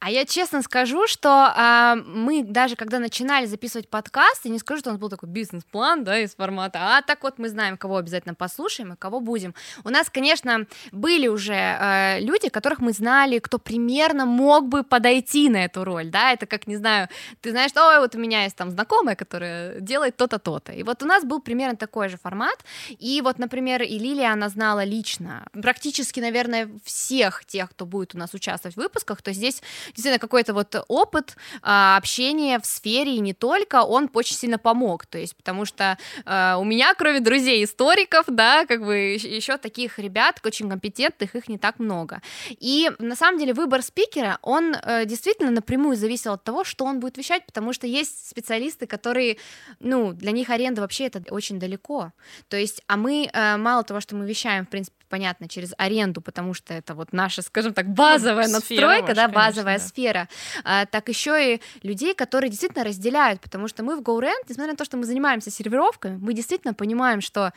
[0.00, 4.80] А я честно скажу, что а, мы даже когда начинали записывать подкаст, я не скажу,
[4.80, 7.96] что у нас был такой бизнес-план, да, из формата, а так вот мы знаем, кого
[7.96, 9.54] обязательно послушаем и кого будем.
[9.84, 15.48] У нас, конечно, были уже э, люди, которых мы знали, кто примерно мог бы подойти
[15.48, 17.08] на эту роль, да, это как, не знаю,
[17.40, 21.02] ты знаешь, ой, вот у меня есть там знакомая, которая делает то-то, то-то, и вот
[21.02, 25.46] у нас был примерно такой же формат, и вот, например, и Лилия, она знала лично
[25.62, 30.54] практически, наверное, всех тех, кто будет у нас участвовать в выпусках, то здесь действительно какой-то
[30.54, 35.36] вот опыт а, общения в сфере и не только, он очень сильно помог, то есть
[35.36, 40.68] потому что а, у меня, кроме друзей историков, да, как бы еще таких ребят очень
[40.68, 42.20] компетентных, их не так много.
[42.50, 47.00] И на самом деле выбор спикера, он а, действительно напрямую зависел от того, что он
[47.00, 49.38] будет вещать, потому что есть специалисты, которые,
[49.80, 52.12] ну, для них аренда вообще это очень далеко.
[52.48, 56.20] То есть, а мы а, мало того, что мы вещаем, в принципе, понятно, через аренду,
[56.20, 60.28] потому что это вот наша, скажем так, базовая ну, надстройка, да, базовая конечно, сфера,
[60.64, 64.76] а, так еще и людей, которые действительно разделяют, потому что мы в GoRent, несмотря на
[64.76, 67.52] то, что мы занимаемся сервировками, мы действительно понимаем, что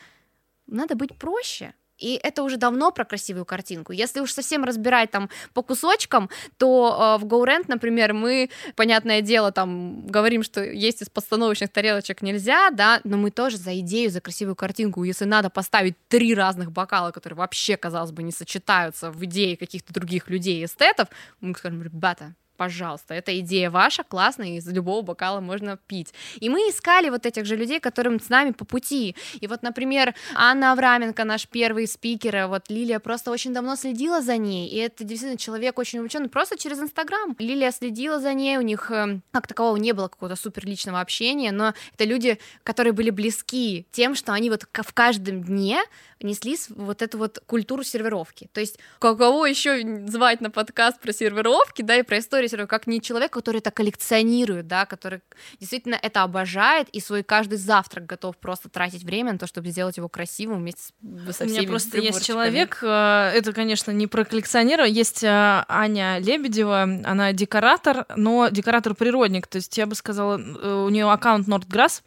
[0.66, 3.92] надо быть проще, и это уже давно про красивую картинку.
[3.92, 9.52] Если уж совсем разбирать там по кусочкам, то э, в GoRent, например, мы, понятное дело,
[9.52, 14.20] там говорим, что есть из подстановочных тарелочек нельзя, да, но мы тоже за идею, за
[14.20, 15.04] красивую картинку.
[15.04, 19.92] Если надо поставить три разных бокала, которые вообще, казалось бы, не сочетаются в идее каких-то
[19.92, 21.08] других людей, эстетов,
[21.40, 26.12] мы скажем, ребята, пожалуйста, эта идея ваша, классная, из любого бокала можно пить.
[26.40, 29.16] И мы искали вот этих же людей, которым с нами по пути.
[29.40, 34.36] И вот, например, Анна Авраменко, наш первый спикер, вот Лилия просто очень давно следила за
[34.36, 37.34] ней, и это действительно человек очень увлеченный просто через Инстаграм.
[37.38, 41.52] Лилия следила за ней, у них э, как такового не было какого-то супер личного общения,
[41.52, 45.82] но это люди, которые были близки тем, что они вот в каждом дне
[46.20, 48.48] несли вот эту вот культуру сервировки.
[48.52, 52.86] То есть кого еще звать на подкаст про сервировки, да, и про историю сервировки, как
[52.86, 55.20] не человек, который это коллекционирует, да, который
[55.60, 59.96] действительно это обожает и свой каждый завтрак готов просто тратить время на то, чтобы сделать
[59.96, 60.92] его красивым вместе
[61.26, 65.64] со всеми У меня просто есть человек, э, это, конечно, не про коллекционирование, есть э,
[65.68, 71.46] Аня Лебедева, она декоратор, но декоратор-природник, то есть я бы сказала, э, у нее аккаунт
[71.46, 72.02] Нордграсс,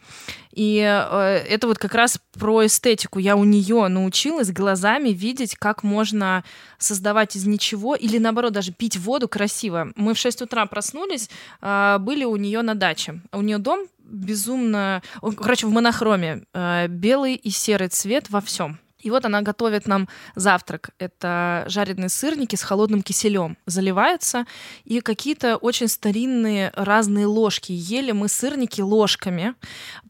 [0.52, 3.18] и это вот как раз про эстетику.
[3.18, 6.44] Я у нее научилась глазами видеть, как можно
[6.78, 9.92] создавать из ничего или наоборот даже пить воду красиво.
[9.96, 11.30] Мы в 6 утра проснулись,
[11.62, 13.20] э, были у нее на даче.
[13.32, 15.02] У нее дом безумно,
[15.36, 18.78] короче, в монохроме, э, белый и серый цвет во всем.
[19.06, 20.90] И вот она готовит нам завтрак.
[20.98, 23.56] Это жареные сырники с холодным киселем.
[23.64, 24.46] Заливаются.
[24.84, 27.70] И какие-то очень старинные разные ложки.
[27.70, 29.54] Ели мы сырники ложками,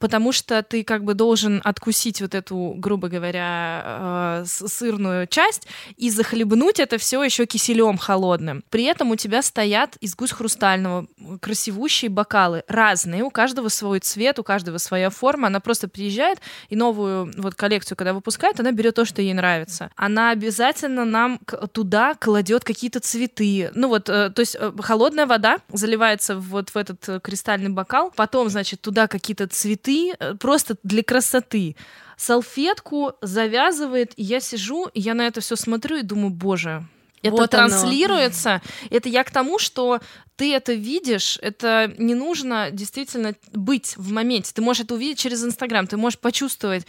[0.01, 6.09] потому что ты как бы должен откусить вот эту, грубо говоря, э, сырную часть и
[6.09, 8.65] захлебнуть это все еще киселем холодным.
[8.71, 11.07] При этом у тебя стоят из гусь хрустального
[11.43, 12.63] красивущие бокалы.
[12.67, 13.25] Разные.
[13.25, 15.49] У каждого свой цвет, у каждого своя форма.
[15.49, 16.39] Она просто приезжает
[16.71, 19.91] и новую вот коллекцию, когда выпускает, она берет берет то, что ей нравится.
[19.97, 21.39] Она обязательно нам
[21.73, 23.71] туда кладет какие-то цветы.
[23.75, 28.13] Ну вот, э, то есть э, холодная вода заливается вот в этот э, кристальный бокал,
[28.15, 31.77] потом, значит, туда какие-то цветы просто для красоты
[32.17, 36.87] салфетку завязывает, и я сижу, и я на это все смотрю и думаю, боже,
[37.23, 38.51] это вот транслируется.
[38.51, 38.61] Оно.
[38.91, 40.01] Это я к тому, что
[40.37, 44.53] ты это видишь, это не нужно действительно быть в моменте.
[44.55, 46.87] Ты можешь это увидеть через Инстаграм, ты можешь почувствовать.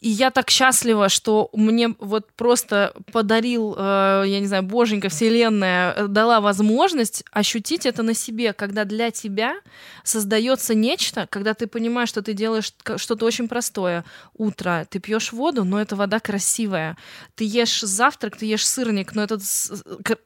[0.00, 5.92] И я так счастлива, что мне вот просто подарил, э, я не знаю, боженька, вселенная
[5.92, 9.56] э, дала возможность ощутить это на себе, когда для тебя
[10.04, 14.04] создается нечто, когда ты понимаешь, что ты делаешь что-то очень простое.
[14.34, 16.96] Утро, ты пьешь воду, но эта вода красивая.
[17.34, 19.38] Ты ешь завтрак, ты ешь сырник, но это,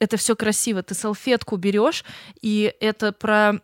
[0.01, 0.83] это все красиво.
[0.83, 2.05] Ты салфетку берешь,
[2.43, 3.61] и это про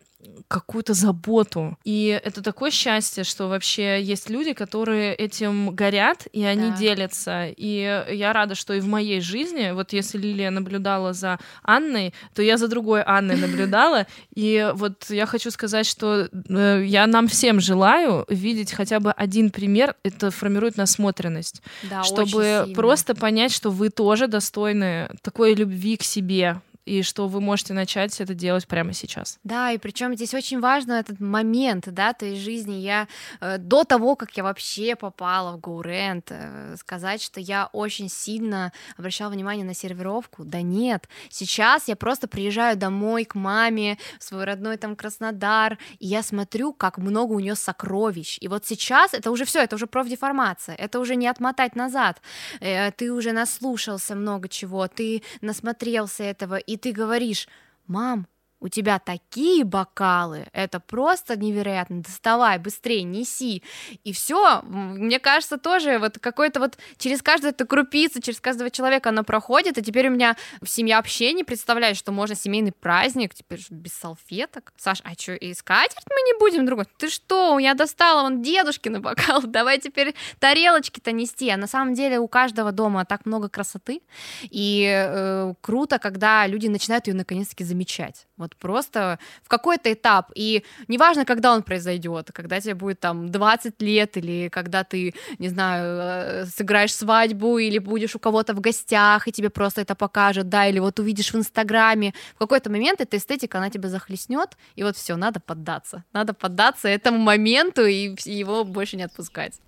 [0.47, 1.77] какую-то заботу.
[1.83, 6.77] И это такое счастье, что вообще есть люди, которые этим горят, и они да.
[6.77, 7.47] делятся.
[7.55, 12.41] И я рада, что и в моей жизни, вот если Лилия наблюдала за Анной, то
[12.41, 14.07] я за другой Анной наблюдала.
[14.33, 19.51] И вот я хочу сказать, что э, я нам всем желаю видеть хотя бы один
[19.51, 21.61] пример, это формирует насмотренность.
[21.83, 27.41] Да, чтобы просто понять, что вы тоже достойны такой любви к себе, и что вы
[27.41, 29.39] можете начать это делать прямо сейчас.
[29.43, 32.75] Да, и причем здесь очень важно этот момент, да, то есть жизни.
[32.75, 33.07] Я
[33.41, 38.71] э, до того, как я вообще попала в GoRent, э, сказать, что я очень сильно
[38.97, 41.09] обращала внимание на сервировку, да нет.
[41.29, 46.71] Сейчас я просто приезжаю домой к маме, в свой родной там Краснодар, и я смотрю,
[46.71, 48.37] как много у нее сокровищ.
[48.39, 52.21] И вот сейчас это уже все, это уже профдеформация, это уже не отмотать назад.
[52.61, 57.47] Э, ты уже наслушался много чего, ты насмотрелся этого, и ты говоришь,
[57.87, 58.27] мам,
[58.59, 63.63] у тебя такие бокалы, это просто невероятно, доставай, быстрее, неси,
[64.03, 69.09] и все, мне кажется, тоже вот какой-то вот через каждую эту крупицу, через каждого человека
[69.09, 73.61] оно проходит, и теперь у меня в семье общение представляет, что можно семейный праздник, теперь
[73.69, 76.85] без салфеток, Саш, а что, и скатерть мы не будем другой?
[76.97, 81.93] Ты что, я достала вон дедушки на бокал, давай теперь тарелочки-то нести, а на самом
[81.93, 84.01] деле у каждого дома так много красоты,
[84.41, 90.63] и э, круто, когда люди начинают ее наконец-таки замечать, вот просто в какой-то этап, и
[90.87, 95.99] неважно, когда он произойдет, когда тебе будет там 20 лет, или когда ты, не знаю,
[96.01, 100.67] э, сыграешь свадьбу, или будешь у кого-то в гостях, и тебе просто это покажут, да,
[100.67, 104.95] или вот увидишь в Инстаграме, в какой-то момент эта эстетика, она тебя захлестнет, и вот
[104.95, 109.59] все, надо поддаться, надо поддаться этому моменту и его больше не отпускать.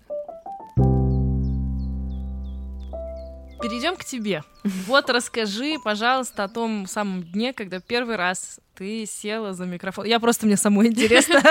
[3.62, 4.42] Перейдем к тебе.
[4.86, 10.06] Вот расскажи, пожалуйста, о том самом дне, когда первый раз ты села за микрофон.
[10.06, 11.42] Я просто мне самой интересно.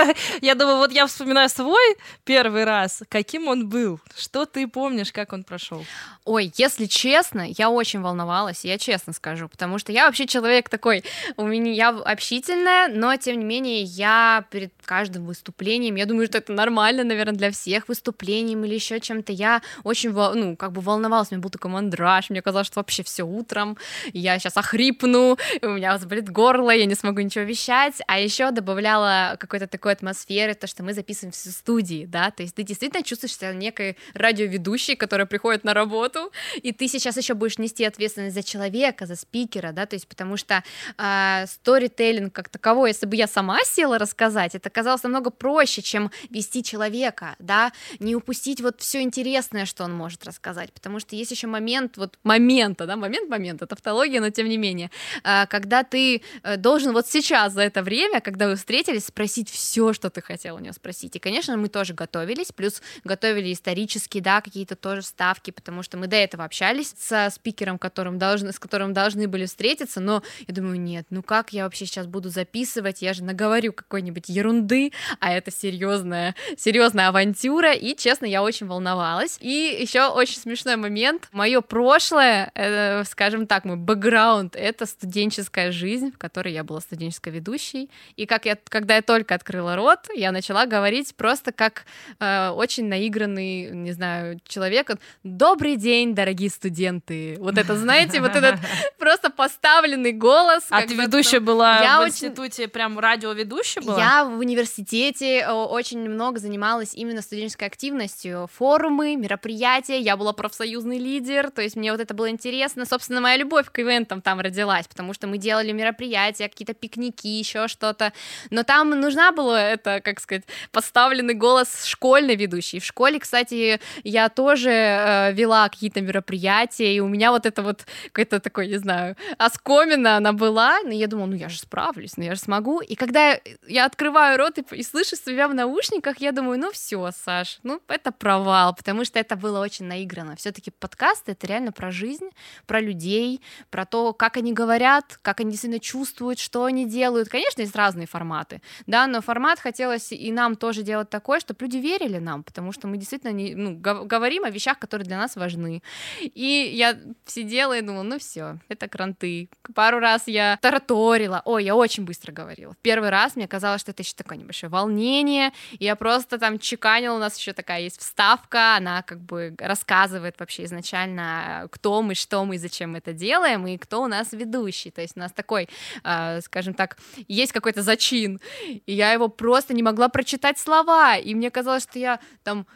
[0.42, 5.32] Я думаю, вот я вспоминаю свой первый раз, каким он был, что ты помнишь, как
[5.32, 5.86] он прошел.
[6.26, 11.04] Ой, если честно, я очень волновалась, я честно скажу, потому что я вообще человек такой,
[11.38, 16.40] у меня я общительная, но тем не менее я перед каждым выступлением, я думаю, что
[16.40, 21.28] это нормально, наверное, для всех выступлением или еще чем-то, я очень, ну, как бы волновалась,
[21.30, 23.78] у меня был такой мандраж, мне казалось, что вообще все утром,
[24.14, 28.52] я сейчас охрипну, у меня заболит горло, я не смогу много ничего вещать, а еще
[28.52, 32.64] добавляла какой-то такой атмосферы, то, что мы записываем все в студии, да, то есть ты
[32.64, 37.84] действительно чувствуешь себя некой радиоведущей, которая приходит на работу, и ты сейчас еще будешь нести
[37.84, 40.64] ответственность за человека, за спикера, да, то есть потому что
[40.98, 46.12] э, сторителлинг как таковой, если бы я сама села рассказать, это казалось намного проще, чем
[46.30, 51.32] вести человека, да, не упустить вот все интересное, что он может рассказать, потому что есть
[51.32, 54.90] еще момент вот момента, да, момент момента, тавтология, но тем не менее,
[55.24, 59.94] э, когда ты э, должен вот сейчас за это время, когда вы встретились, спросить все,
[59.94, 64.42] что ты хотел у него спросить, и, конечно, мы тоже готовились, плюс готовили исторические, да,
[64.42, 68.94] какие-то тоже ставки, потому что мы до этого общались со спикером, которым должны, с которым
[68.94, 73.14] должны были встретиться, но я думаю, нет, ну как я вообще сейчас буду записывать, я
[73.14, 79.38] же наговорю какой-нибудь ерунды, а это серьезная, серьезная авантюра, и, честно, я очень волновалась.
[79.40, 86.12] И еще очень смешной момент, мое прошлое, э, скажем так, мой бэкграунд, это студенческая жизнь,
[86.12, 90.32] в которой я была студенческой ведущей, и как я, когда я только открыла рот, я
[90.34, 91.86] начала говорить просто как
[92.20, 94.92] э, очень наигранный, не знаю, человек,
[95.24, 98.60] добрый день, дорогие студенты, вот это, знаете, вот этот
[99.00, 100.66] просто поставленный голос.
[100.70, 102.28] А ты ведущая была я в очень...
[102.28, 103.98] институте, прям радиоведущая была?
[103.98, 111.50] Я в университете очень много занималась именно студенческой активностью, форумы, мероприятия, я была профсоюзный лидер,
[111.50, 115.14] то есть мне вот это было интересно, собственно, моя любовь к ивентам там родилась, потому
[115.14, 118.14] что мы делали мероприятия, какие-то пикники, еще что-то,
[118.50, 122.80] но там нужна была это, как сказать, поставленный голос школьной ведущей.
[122.80, 127.86] В школе, кстати, я тоже э, вела какие-то мероприятия, и у меня вот это вот
[128.08, 132.24] какой-то такой, не знаю, оскомина она была, но я думала, ну я же справлюсь, ну
[132.24, 132.82] я же смогу.
[132.82, 137.12] И когда я открываю рот и, и слышу себя в наушниках, я думаю, ну все,
[137.12, 140.36] Саш, ну это провал, потому что это было очень наиграно.
[140.36, 142.30] Все-таки подкасты это реально про жизнь,
[142.66, 147.30] про людей, про то, как они говорят, как они действительно чувствуют, что они делают.
[147.30, 151.78] Конечно, есть разные форматы, да, но формат хотелось и нам тоже делать такой, чтобы люди
[151.78, 155.82] верили нам, потому что мы действительно не, ну, говорим о вещах, которые для нас важны.
[156.22, 159.50] И я сидела и думала, ну все, это кранты.
[159.76, 162.76] Пару раз я тараторила, ой, я очень быстро говорила.
[162.82, 167.16] Первый раз мне казалось, что это еще такое небольшое волнение, и я просто там чеканила,
[167.16, 172.46] у нас еще такая есть вставка, она как бы рассказывает вообще изначально, кто мы, что
[172.46, 175.70] мы, зачем мы это делаем, и кто у нас ведущий, то есть у нас такой,
[176.04, 176.42] э,
[176.74, 176.98] так,
[177.28, 182.00] есть какой-то зачин, и я его просто не могла прочитать слова, и мне казалось, что
[182.00, 182.68] я там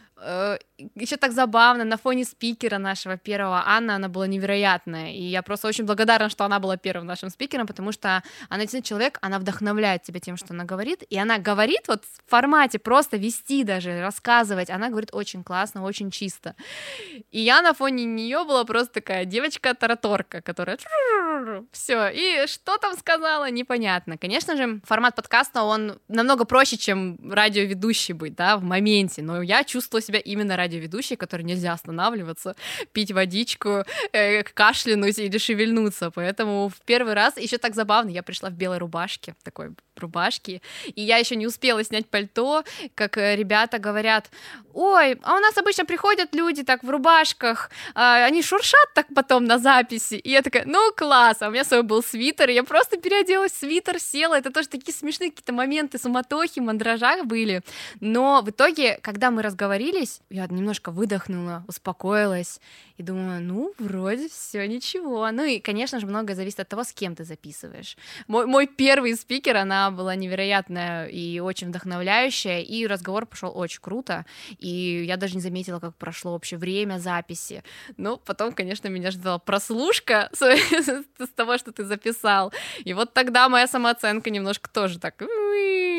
[0.95, 5.67] еще так забавно, на фоне спикера нашего первого, Анна, она была невероятная, и я просто
[5.67, 10.03] очень благодарна, что она была первым нашим спикером, потому что она действительно человек, она вдохновляет
[10.03, 14.69] тебя тем, что она говорит, и она говорит вот в формате просто вести даже, рассказывать,
[14.69, 16.55] она говорит очень классно, очень чисто,
[17.31, 20.77] и я на фоне нее была просто такая девочка-тараторка, которая
[21.71, 24.17] все, и что там сказала, непонятно.
[24.17, 29.63] Конечно же, формат подкаста, он намного проще, чем радиоведущий быть, да, в моменте, но я
[29.63, 32.55] чувствовала себя именно радиоведущей, которой нельзя останавливаться,
[32.91, 38.49] пить водичку, э, кашлянуть или шевельнуться, поэтому в первый раз, еще так забавно, я пришла
[38.49, 40.61] в белой рубашке, такой рубашке,
[40.95, 42.63] и я еще не успела снять пальто,
[42.95, 44.29] как э, ребята говорят,
[44.73, 49.45] ой, а у нас обычно приходят люди так в рубашках, а, они шуршат так потом
[49.45, 52.63] на записи, и я такая, ну класс, а у меня свой был свитер, и я
[52.63, 57.61] просто переоделась в свитер, села, это тоже такие смешные какие-то моменты, суматохи, мандражах были,
[57.99, 59.92] но в итоге, когда мы разговорились,
[60.29, 62.59] я немножко выдохнула, успокоилась,
[62.97, 66.93] и думаю, ну, вроде все ничего, ну и, конечно же, многое зависит от того, с
[66.93, 67.97] кем ты записываешь.
[68.27, 74.25] Мой, мой первый спикер, она была невероятная и очень вдохновляющая, и разговор пошел очень круто,
[74.59, 77.63] и я даже не заметила, как прошло вообще время записи.
[77.97, 82.53] Но потом, конечно, меня ждала прослушка с того, что ты записал.
[82.83, 85.21] И вот тогда моя самооценка немножко тоже так...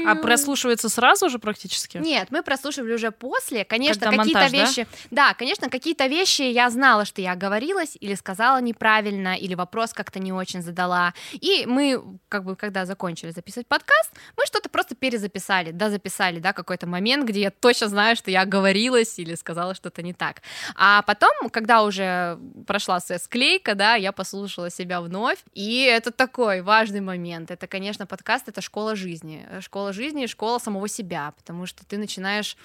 [0.06, 1.98] А прослушивается сразу же практически?
[1.98, 3.64] Нет, мы прослушивали уже после.
[3.64, 4.86] Конечно, какие-то вещи...
[5.10, 5.28] Да?
[5.28, 10.18] да, конечно, какие-то вещи я знала, что я оговорилась или сказала неправильно, или вопрос как-то
[10.18, 11.14] не очень задала.
[11.32, 16.52] И мы, как бы, когда закончили записывать подкаст, мы что-то просто перезаписали, да, записали, да,
[16.52, 20.42] какой-то момент, где я точно знаю, что я оговорилась или сказала что-то не так.
[20.74, 27.00] А потом, когда уже прошла склейка, да, я послушала себя вновь, и это такой важный
[27.00, 27.50] момент.
[27.50, 29.46] Это, конечно, подкаст— это школа жизни.
[29.60, 32.56] Школа жизни школа самого себя, потому что ты начинаешь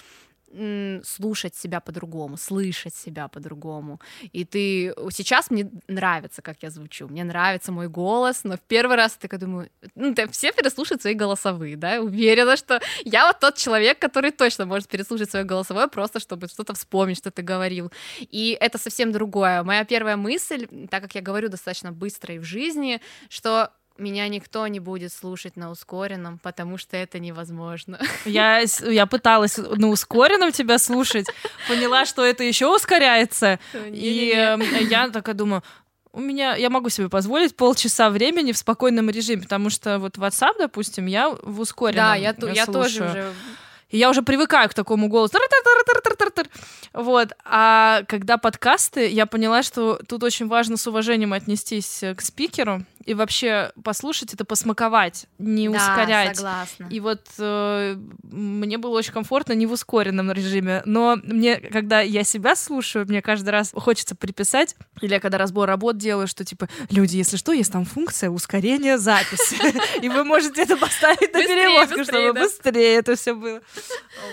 [1.03, 3.99] слушать себя по-другому, слышать себя по-другому.
[4.31, 8.97] И ты сейчас мне нравится, как я звучу, мне нравится мой голос, но в первый
[8.97, 13.39] раз я такая думаю, ну, ты все переслушают свои голосовые, да, уверена, что я вот
[13.39, 17.91] тот человек, который точно может переслушать свое голосовое, просто чтобы что-то вспомнить, что ты говорил.
[18.19, 19.63] И это совсем другое.
[19.63, 24.65] Моя первая мысль, так как я говорю достаточно быстро и в жизни, что меня никто
[24.67, 27.99] не будет слушать на ускоренном, потому что это невозможно.
[28.25, 31.27] Я, я пыталась на ускоренном тебя слушать,
[31.67, 33.59] поняла, что это еще ускоряется.
[33.91, 35.63] И эм, я такая думаю,
[36.11, 40.55] у меня, я могу себе позволить полчаса времени в спокойном режиме, потому что вот WhatsApp,
[40.57, 43.33] допустим, я в ускоренном Да, я, я, я тоже уже
[43.89, 45.37] и я уже привыкаю к такому голосу.
[46.93, 47.33] Вот.
[47.45, 53.13] А когда подкасты, я поняла, что тут очень важно с уважением отнестись к спикеру и
[53.13, 56.37] вообще послушать это, посмаковать, не да, ускорять.
[56.37, 56.87] согласна.
[56.91, 62.23] И вот э, мне было очень комфортно не в ускоренном режиме, но мне, когда я
[62.23, 66.67] себя слушаю, мне каждый раз хочется приписать, или я когда разбор работ делаю, что типа,
[66.91, 69.57] люди, если что, есть там функция ускорения записи,
[70.03, 73.61] и вы можете это поставить на перевозку, чтобы быстрее это все было.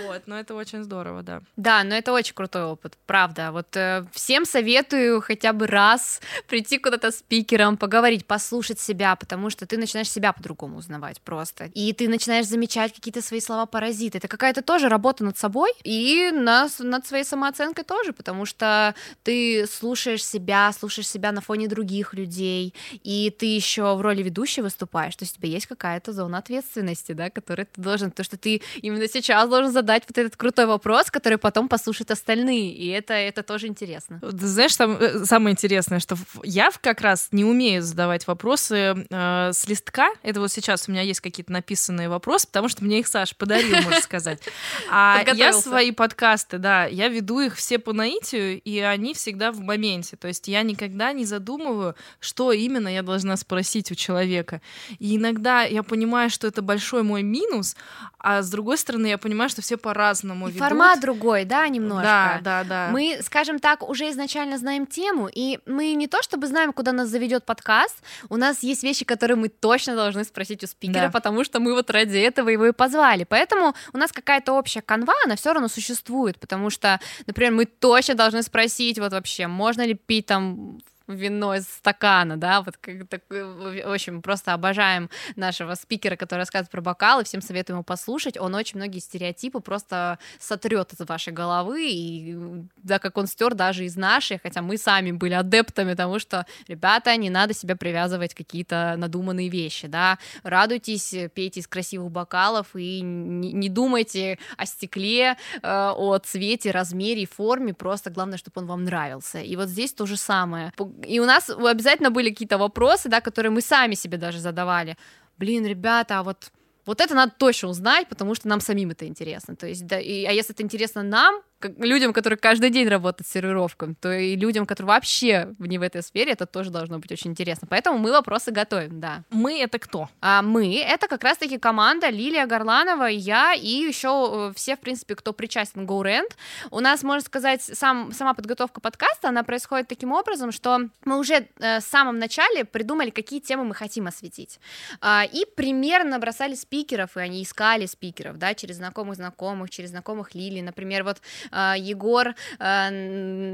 [0.04, 1.42] Вот, но это очень здорово, да.
[1.56, 3.52] Да, но это очень крутой опыт, правда.
[3.52, 9.50] Вот э, всем советую хотя бы раз прийти куда-то спикером, поговорить, послушать, слушать себя, потому
[9.50, 11.70] что ты начинаешь себя по-другому узнавать просто.
[11.74, 14.18] И ты начинаешь замечать какие-то свои слова-паразиты.
[14.18, 18.94] Это какая-то тоже работа над собой и над, над своей самооценкой тоже, потому что
[19.24, 22.72] ты слушаешь себя, слушаешь себя на фоне других людей,
[23.04, 27.12] и ты еще в роли ведущей выступаешь, то есть у тебя есть какая-то зона ответственности,
[27.12, 31.10] да, которую ты должен, то, что ты именно сейчас должен задать вот этот крутой вопрос,
[31.10, 34.20] который потом послушают остальные, и это, это тоже интересно.
[34.22, 39.66] Знаешь, там, э, самое интересное, что я как раз не умею задавать вопросы, э, с
[39.68, 40.08] листка.
[40.22, 43.76] Это вот сейчас у меня есть какие-то написанные вопросы, потому что мне их Саша подарил,
[43.82, 44.40] можно сказать.
[44.90, 49.60] А я свои подкасты, да, я веду их все по наитию, и они всегда в
[49.60, 50.16] моменте.
[50.16, 54.60] То есть я никогда не задумываю, что именно я должна спросить у человека.
[54.98, 57.76] И иногда я понимаю, что это большой мой минус,
[58.18, 60.60] а с другой стороны я понимаю, что все по-разному ведут.
[60.60, 62.02] Формат другой, да, немножко.
[62.04, 62.88] Да, да, да.
[62.92, 67.08] Мы, скажем так, уже изначально знаем тему, и мы не то чтобы знаем, куда нас
[67.08, 67.96] заведет подкаст,
[68.28, 71.10] у нас есть вещи, которые мы точно должны спросить у спикера, да.
[71.10, 73.24] потому что мы вот ради этого его и позвали.
[73.24, 78.14] Поэтому у нас какая-то общая канва, она все равно существует, потому что, например, мы точно
[78.14, 80.78] должны спросить вот вообще, можно ли пить там
[81.08, 86.70] вино из стакана, да, вот как так, в общем, просто обожаем нашего спикера, который рассказывает
[86.70, 91.88] про бокалы, всем советуем его послушать, он очень многие стереотипы просто сотрет из вашей головы,
[91.88, 92.36] и
[92.76, 97.16] да, как он стер даже из нашей, хотя мы сами были адептами тому, что, ребята,
[97.16, 103.52] не надо себя привязывать какие-то надуманные вещи, да, радуйтесь, пейте из красивых бокалов и не,
[103.52, 109.40] не думайте о стекле, э, о цвете, размере форме, просто главное, чтобы он вам нравился.
[109.40, 110.72] И вот здесь то же самое
[111.04, 114.96] и у нас обязательно были какие-то вопросы, да, которые мы сами себе даже задавали.
[115.38, 116.50] Блин, ребята, а вот
[116.86, 119.56] вот это надо точно узнать, потому что нам самим это интересно.
[119.56, 123.32] То есть, да, и, а если это интересно нам, людям, которые каждый день работают с
[123.32, 127.30] сервировкой, то и людям, которые вообще не в этой сфере, это тоже должно быть очень
[127.30, 127.66] интересно.
[127.70, 129.22] Поэтому мы вопросы готовим, да.
[129.30, 130.08] Мы— это кто?
[130.20, 135.14] А мы— это как раз-таки команда Лилия Горланова, я и еще э, все, в принципе,
[135.14, 136.30] кто причастен GoRent.
[136.70, 141.48] У нас, можно сказать, сам, сама подготовка подкаста, она происходит таким образом, что мы уже
[141.58, 144.60] э, в самом начале придумали, какие темы мы хотим осветить.
[145.00, 150.34] Э, и примерно бросали спикеров, и они искали спикеров, да, через знакомых знакомых, через знакомых
[150.34, 150.60] Лилии.
[150.60, 152.88] Например, вот а, Егор, а,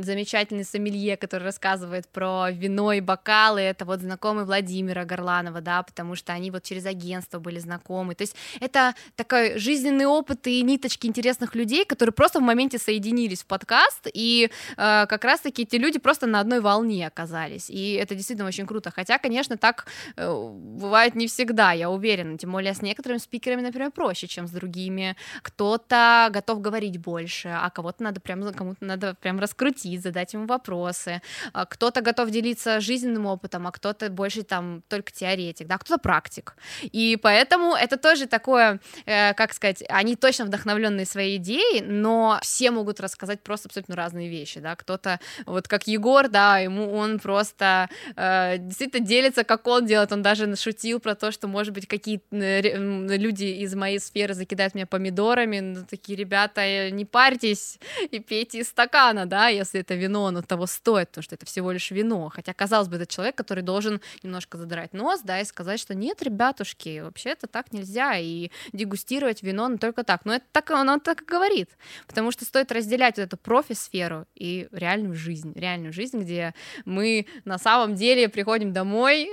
[0.02, 6.16] замечательный сомелье, который рассказывает про вино и бокалы, это вот знакомый Владимира Горланова, да, потому
[6.16, 11.06] что они вот через агентство были знакомы, то есть это такой жизненный опыт и ниточки
[11.06, 15.98] интересных людей, которые просто в моменте соединились в подкаст, и э, как раз-таки эти люди
[15.98, 19.86] просто на одной волне оказались, и это действительно очень круто, хотя, конечно, так
[20.16, 24.50] э, бывает не всегда, я уверена, тем более с некоторыми спикерами, например, проще, чем с
[24.50, 30.46] другими, кто-то готов говорить больше, а кого-то надо прям, кому-то надо прям раскрутить, задать ему
[30.46, 31.20] вопросы.
[31.52, 36.54] А, кто-то готов делиться жизненным опытом, а кто-то больше там только теоретик, да, кто-то практик.
[36.82, 42.70] И поэтому это тоже такое, э, как сказать, они точно вдохновленные своей идеей, но все
[42.70, 47.88] могут рассказать просто абсолютно разные вещи, да, кто-то, вот как Егор, да, ему он просто
[48.14, 52.24] э, действительно делится, как он делает, он даже шутил про то, что, может быть, какие-то
[52.30, 58.58] люди из моей сферы закидают меня помидорами, но такие ребята, не парьтесь, садитесь и пейте
[58.58, 62.30] из стакана, да, если это вино, оно того стоит, потому что это всего лишь вино.
[62.34, 66.22] Хотя, казалось бы, это человек, который должен немножко задрать нос, да, и сказать, что нет,
[66.22, 70.24] ребятушки, вообще это так нельзя, и дегустировать вино ну, только так.
[70.24, 71.70] Но это так, оно так и говорит,
[72.06, 76.54] потому что стоит разделять вот эту профи-сферу и реальную жизнь, реальную жизнь, где
[76.84, 79.30] мы на самом деле приходим домой,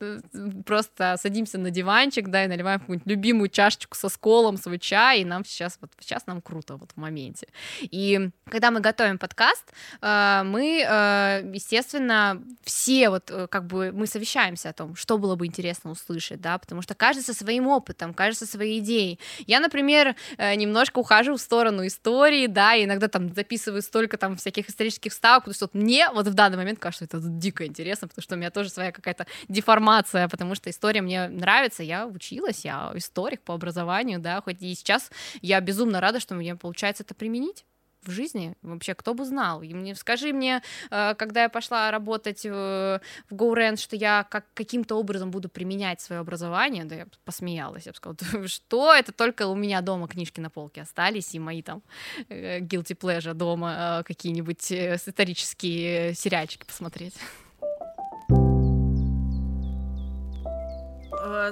[0.64, 5.24] просто садимся на диванчик, да, и наливаем какую-нибудь любимую чашечку со сколом, свой чай, и
[5.24, 7.48] нам сейчас, вот сейчас нам круто вот в моменте.
[7.82, 9.64] И когда мы готовим подкаст,
[10.00, 15.46] э, мы, э, естественно, все вот как бы мы совещаемся о том, что было бы
[15.46, 19.18] интересно услышать, да, потому что каждый со своим опытом, каждый со своей идеей.
[19.46, 24.68] Я, например, немножко ухожу в сторону истории, да, и иногда там записываю столько там всяких
[24.68, 28.34] исторических вставок, потому что мне вот в данный момент кажется, это дико интересно, потому что
[28.34, 33.42] у меня тоже своя какая-то деформация, потому что история мне нравится, я училась, я историк
[33.42, 35.10] по образованию, да, хоть и сейчас
[35.42, 37.57] я безумно рада, что мне получается это применить
[38.02, 39.62] в жизни вообще кто бы знал.
[39.62, 44.96] И мне скажи мне э, когда я пошла работать в GoRent что я как каким-то
[44.96, 49.54] образом буду применять свое образование да я посмеялась я бы сказала что это только у
[49.54, 51.82] меня дома книжки на полке остались и мои там
[52.28, 57.14] э, guilty pleasure дома э, какие-нибудь исторические сериальчики посмотреть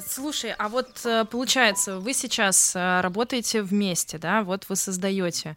[0.06, 5.56] слушай, а вот э, получается, вы сейчас э, работаете вместе, да, вот вы создаете.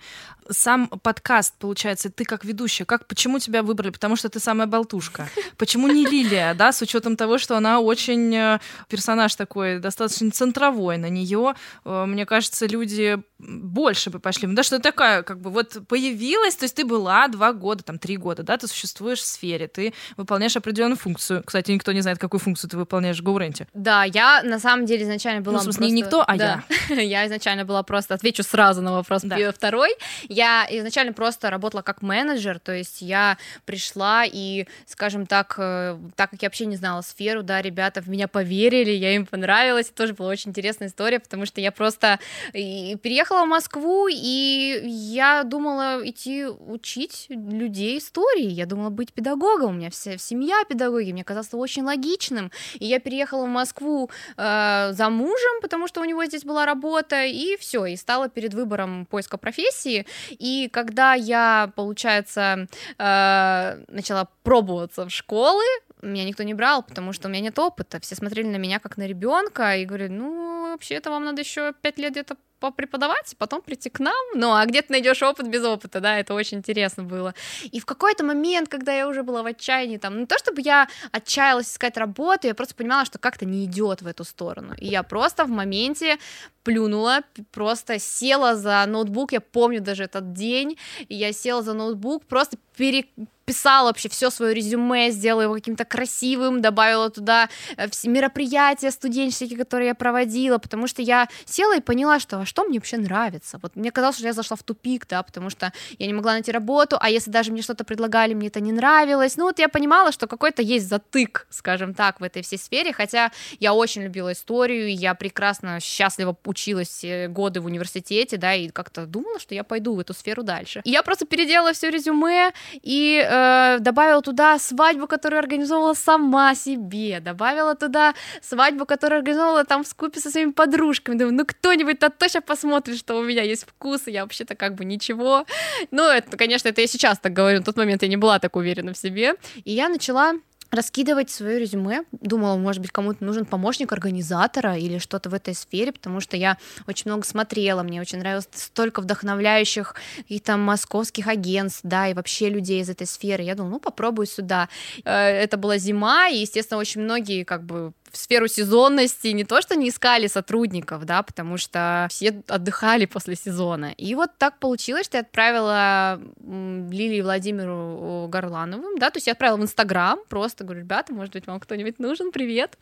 [0.49, 3.91] Сам подкаст, получается, ты как ведущая, как, почему тебя выбрали?
[3.91, 5.29] Потому что ты самая болтушка.
[5.57, 11.09] Почему не Лилия, да, с учетом того, что она очень персонаж такой, достаточно центровой на
[11.09, 11.53] нее,
[11.85, 14.47] мне кажется, люди больше бы пошли.
[14.47, 17.99] Ну да, что такая, как бы, вот появилась, то есть ты была два года, там,
[17.99, 21.43] три года, да, ты существуешь в сфере, ты выполняешь определенную функцию.
[21.45, 23.67] Кстати, никто не знает, какую функцию ты выполняешь в GoRent.
[23.73, 25.57] Да, я на самом деле изначально была...
[25.57, 25.95] Ну, смысле, просто...
[25.95, 26.63] не никто, а да.
[26.89, 27.01] я.
[27.01, 28.13] я изначально была просто...
[28.13, 29.51] Отвечу сразу на вопрос да.
[29.51, 29.91] второй.
[30.27, 36.31] Я изначально просто работала как менеджер, то есть я пришла и, скажем так, э, так
[36.31, 39.95] как я вообще не знала сферу, да, ребята в меня поверили, я им понравилась, это
[39.95, 42.19] тоже была очень интересная история, потому что я просто
[42.51, 49.73] переехала в Москву, и я думала идти учить людей истории, я думала быть педагогом, у
[49.73, 53.98] меня вся семья педагоги, мне казалось очень логичным, и я переехала в Москву
[54.37, 58.53] э, за мужем, потому что у него здесь была работа, и все, и стала перед
[58.53, 60.05] выбором поиска профессии.
[60.29, 65.63] И когда я, получается, э, начала пробоваться в школы,
[66.01, 67.99] меня никто не брал, потому что у меня нет опыта.
[67.99, 71.97] Все смотрели на меня как на ребенка и говорили, ну, вообще-то вам надо еще пять
[71.97, 74.13] лет где-то попреподавать, потом прийти к нам.
[74.35, 77.33] Ну, а где ты найдешь опыт без опыта, да, это очень интересно было.
[77.63, 80.87] И в какой-то момент, когда я уже была в отчаянии, там, не то чтобы я
[81.11, 84.75] отчаялась искать работу, я просто понимала, что как-то не идет в эту сторону.
[84.77, 86.17] И я просто в моменте
[86.63, 92.25] плюнула, просто села за ноутбук, я помню даже этот день, и я села за ноутбук,
[92.25, 93.05] просто пере
[93.49, 99.87] переписала вообще все свое резюме, сделала его каким-то красивым, добавила туда э, мероприятия студенческие, которые
[99.87, 103.59] я проводила, потому что я села и поняла, что что мне вообще нравится.
[103.61, 106.51] Вот мне казалось, что я зашла в тупик, да, потому что я не могла найти
[106.51, 109.37] работу, а если даже мне что-то предлагали, мне это не нравилось.
[109.37, 113.31] Ну вот я понимала, что какой-то есть затык, скажем так, в этой всей сфере, хотя
[113.59, 119.39] я очень любила историю, я прекрасно, счастливо училась годы в университете, да, и как-то думала,
[119.39, 120.81] что я пойду в эту сферу дальше.
[120.83, 126.55] И я просто переделала все резюме и э, э, добавила туда свадьбу, которую организовала сама
[126.55, 131.17] себе, добавила туда свадьбу, которую организовала там в скупе со своими подружками.
[131.17, 134.85] Думаю, ну кто-нибудь-то точно посмотрит, что у меня есть вкус, и я вообще-то как бы
[134.85, 135.45] ничего.
[135.91, 138.55] Ну, это, конечно, это я сейчас так говорю, на тот момент я не была так
[138.55, 139.35] уверена в себе.
[139.63, 140.33] И я начала
[140.71, 142.03] раскидывать свое резюме.
[142.11, 146.57] Думала, может быть, кому-то нужен помощник организатора или что-то в этой сфере, потому что я
[146.87, 152.81] очень много смотрела, мне очень нравилось столько вдохновляющих каких-то московских агентств, да, и вообще людей
[152.81, 153.43] из этой сферы.
[153.43, 154.69] Я думала, ну, попробую сюда.
[155.05, 159.61] Э, это была зима, и, естественно, очень многие как бы в сферу сезонности не то,
[159.61, 163.93] что не искали сотрудников, да, потому что все отдыхали после сезона.
[163.97, 169.57] И вот так получилось, что я отправила Лилии Владимиру Горлановым, да, то есть я отправила
[169.57, 172.77] в Инстаграм, просто говорю, ребята, может быть, вам кто-нибудь нужен, привет.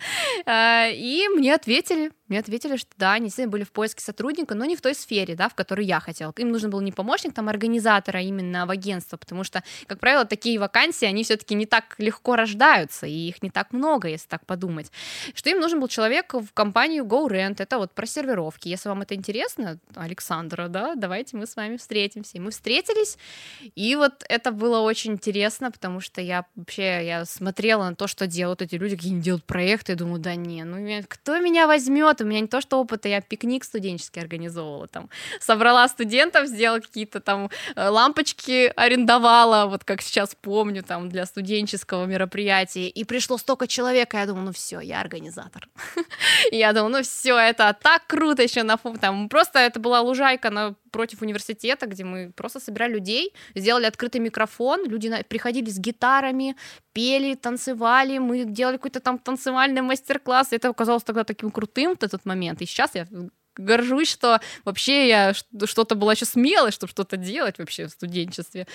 [0.46, 4.66] Э, и мне ответили, мне ответили, что да, они действительно были в поиске сотрудника, но
[4.66, 6.34] не в той сфере, да, в которой я хотела.
[6.38, 10.60] Им нужен был не помощник, там, организатора именно в агентство, потому что, как правило, такие
[10.60, 14.46] вакансии, они все таки не так легко рождаются, и их не так много, если так
[14.46, 14.92] подумать.
[15.34, 18.68] Что им нужен был человек в компанию GoRent, это вот про сервировки.
[18.68, 22.38] Если вам это интересно, Александра, да, давайте мы с вами встретимся.
[22.38, 23.18] И мы встретились,
[23.76, 28.28] и вот это было очень интересно, потому что я вообще, я смотрела на то, что
[28.28, 32.22] делают эти люди, какие они делают проекты, и думаю, да не, ну кто меня возьмет,
[32.22, 35.10] у меня не то что опыта, я пикник студенческий организовывала, там,
[35.40, 42.06] собрала студентов, сделала какие-то там э, лампочки, арендовала, вот как сейчас помню, там, для студенческого
[42.06, 45.68] мероприятия, и пришло столько человек, и я думала, ну все, я организатор.
[46.52, 50.76] Я думала, ну все, это так круто еще на там, просто это была лужайка на
[50.92, 56.56] против университета, где мы просто собирали людей, сделали открытый микрофон, люди приходили с гитарами,
[56.94, 62.26] пели, танцевали, мы делали какой-то там танцевальный мастер-класс, это оказалось тогда таким крутым в этот
[62.26, 63.08] момент, и сейчас я
[63.58, 68.68] горжусь, что вообще я что-то была еще смелой, чтобы что-то делать вообще в студенчестве.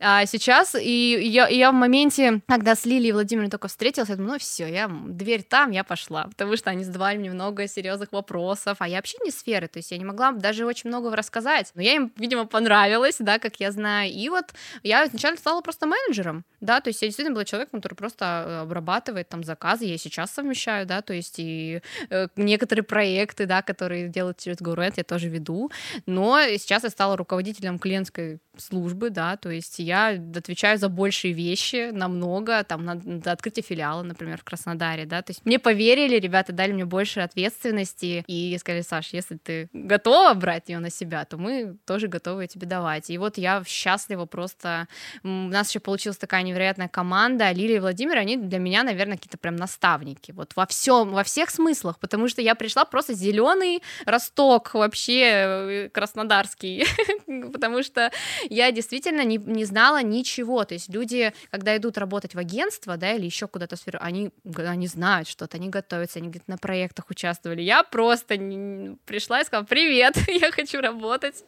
[0.00, 4.08] А сейчас, и я, и я в моменте, когда с Лилией и Владимиром только встретилась,
[4.08, 7.66] я думаю, ну все, я, дверь там, я пошла, потому что они задавали мне много
[7.66, 11.14] серьезных вопросов, а я вообще не сферы, то есть я не могла даже очень много
[11.14, 15.60] рассказать, но я им, видимо, понравилась, да, как я знаю, и вот я изначально стала
[15.60, 19.84] просто менеджером, да, то есть я действительно была человеком, который просто э, обрабатывает там заказы,
[19.84, 24.94] я сейчас совмещаю, да, то есть и э, некоторые проекты, да, которые делают через GoRent,
[24.96, 25.70] я тоже веду,
[26.06, 31.90] но сейчас я стала руководителем клиентской службы, да, то есть я отвечаю за большие вещи
[31.92, 36.52] намного, там, на, на открытие филиала, например, в Краснодаре, да, то есть мне поверили, ребята
[36.52, 38.24] дали мне больше ответственности.
[38.26, 42.66] И сказали, Саш, если ты готова брать ее на себя, то мы тоже готовы тебе
[42.66, 43.10] давать.
[43.10, 44.88] И вот я счастлива просто,
[45.22, 49.38] у нас еще получилась такая невероятная команда, Лилия и Владимир, они для меня, наверное, какие-то
[49.38, 53.82] прям наставники, вот во всем, во всех смыслах, потому что я пришла просто зеленый
[54.20, 56.84] росток вообще э, краснодарский,
[57.52, 58.10] потому что
[58.50, 60.64] я действительно не, не знала ничего.
[60.64, 64.86] То есть люди, когда идут работать в агентство, да, или еще куда-то сферу, они, они
[64.86, 67.62] знают что-то, они готовятся, они где-то на проектах участвовали.
[67.62, 71.44] Я просто не, пришла и сказала, привет, я хочу работать.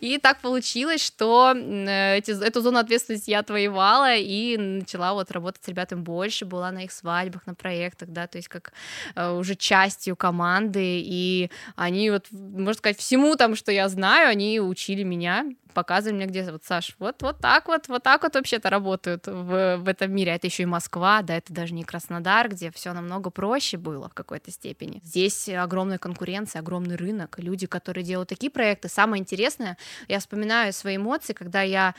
[0.00, 5.68] И так получилось, что эти, эту зону ответственности я отвоевала и начала вот работать с
[5.68, 8.72] ребятами больше, была на их свадьбах, на проектах, да, то есть как
[9.14, 14.60] э, уже частью команды, и они вот, можно сказать, всему там, что я знаю, они
[14.60, 18.70] учили меня, показывали мне, где вот, Саш, вот, вот так вот, вот так вот вообще-то
[18.70, 20.32] работают в, в этом мире.
[20.32, 24.14] Это еще и Москва, да, это даже не Краснодар, где все намного проще было в
[24.14, 25.00] какой-то степени.
[25.04, 28.88] Здесь огромная конкуренция, огромный рынок, люди, которые делают такие проекты.
[28.88, 29.76] Самое интересное,
[30.08, 31.94] я вспоминаю свои эмоции, когда я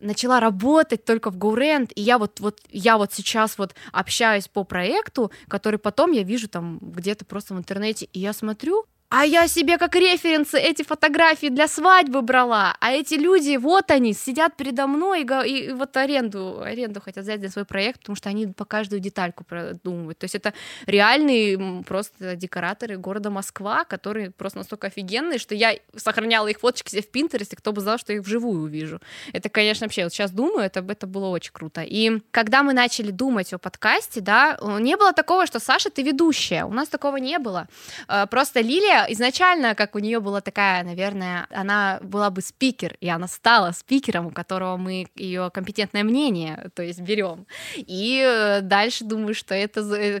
[0.00, 4.64] начала работать только в GoRent, и я вот, вот, я вот сейчас вот общаюсь по
[4.64, 9.48] проекту, который потом я вижу там где-то просто в интернете, и я смотрю, а я
[9.48, 14.86] себе как референсы эти фотографии для свадьбы брала, а эти люди, вот они, сидят передо
[14.86, 18.46] мной и, и, и вот аренду, аренду хотят взять для свой проект, потому что они
[18.48, 20.18] по каждую детальку продумывают.
[20.18, 20.52] То есть это
[20.86, 27.02] реальные просто декораторы города Москва, которые просто настолько офигенные, что я сохраняла их фоточки себе
[27.02, 29.00] в Пинтересте, кто бы знал, что я их вживую увижу.
[29.32, 31.82] Это, конечно, вообще, вот сейчас думаю, это, это было очень круто.
[31.82, 36.64] И когда мы начали думать о подкасте, да, не было такого, что Саша, ты ведущая.
[36.64, 37.68] У нас такого не было.
[38.06, 43.08] Э, просто Лилия изначально, как у нее была такая, наверное, она была бы спикер, и
[43.08, 47.46] она стала спикером, у которого мы ее компетентное мнение, то есть берем.
[47.76, 50.20] И э, дальше думаю, что это, э,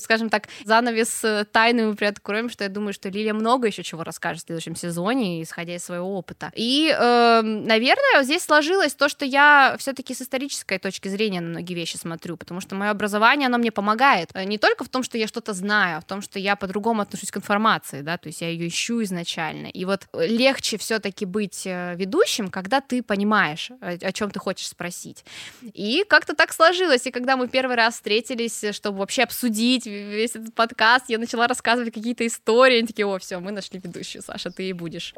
[0.00, 4.04] скажем так, занавес э, тайны мы приоткроем, что я думаю, что Лилия много еще чего
[4.04, 6.52] расскажет в следующем сезоне, исходя из своего опыта.
[6.54, 11.96] И, наверное, здесь сложилось то, что я все-таки с исторической точки зрения на многие вещи
[11.96, 14.30] смотрю, потому что мое образование, оно мне помогает.
[14.34, 17.30] Не только в том, что я что-то знаю, а в том, что я по-другому отношусь
[17.30, 19.66] к информации, да, то есть я ее ищу изначально.
[19.66, 25.24] И вот легче все-таки быть э, ведущим, когда ты понимаешь, о чем ты хочешь спросить.
[25.62, 27.06] И как-то так сложилось.
[27.06, 31.92] И когда мы первый раз встретились, чтобы вообще обсудить весь этот подкаст, я начала рассказывать
[31.92, 32.78] какие-то истории.
[32.78, 35.14] Они такие, о, все, мы нашли ведущую, Саша, ты и будешь.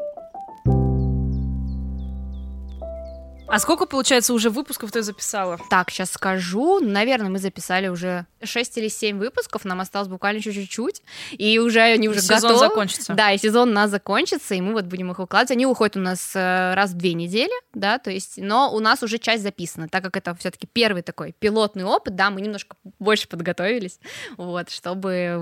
[3.50, 5.58] А сколько, получается, уже выпусков ты записала?
[5.68, 6.78] Так, сейчас скажу.
[6.78, 9.64] Наверное, мы записали уже 6 или 7 выпусков.
[9.64, 11.02] Нам осталось буквально чуть-чуть.
[11.32, 12.54] И уже они уже сезон готовы.
[12.54, 13.14] Сезон закончится.
[13.14, 15.50] Да, и сезон у нас закончится, и мы вот будем их выкладывать.
[15.50, 19.02] Они уходят у нас э, раз в две недели, да, то есть, но у нас
[19.02, 22.76] уже часть записана, так как это все таки первый такой пилотный опыт, да, мы немножко
[22.98, 23.98] больше подготовились,
[24.36, 25.38] вот, чтобы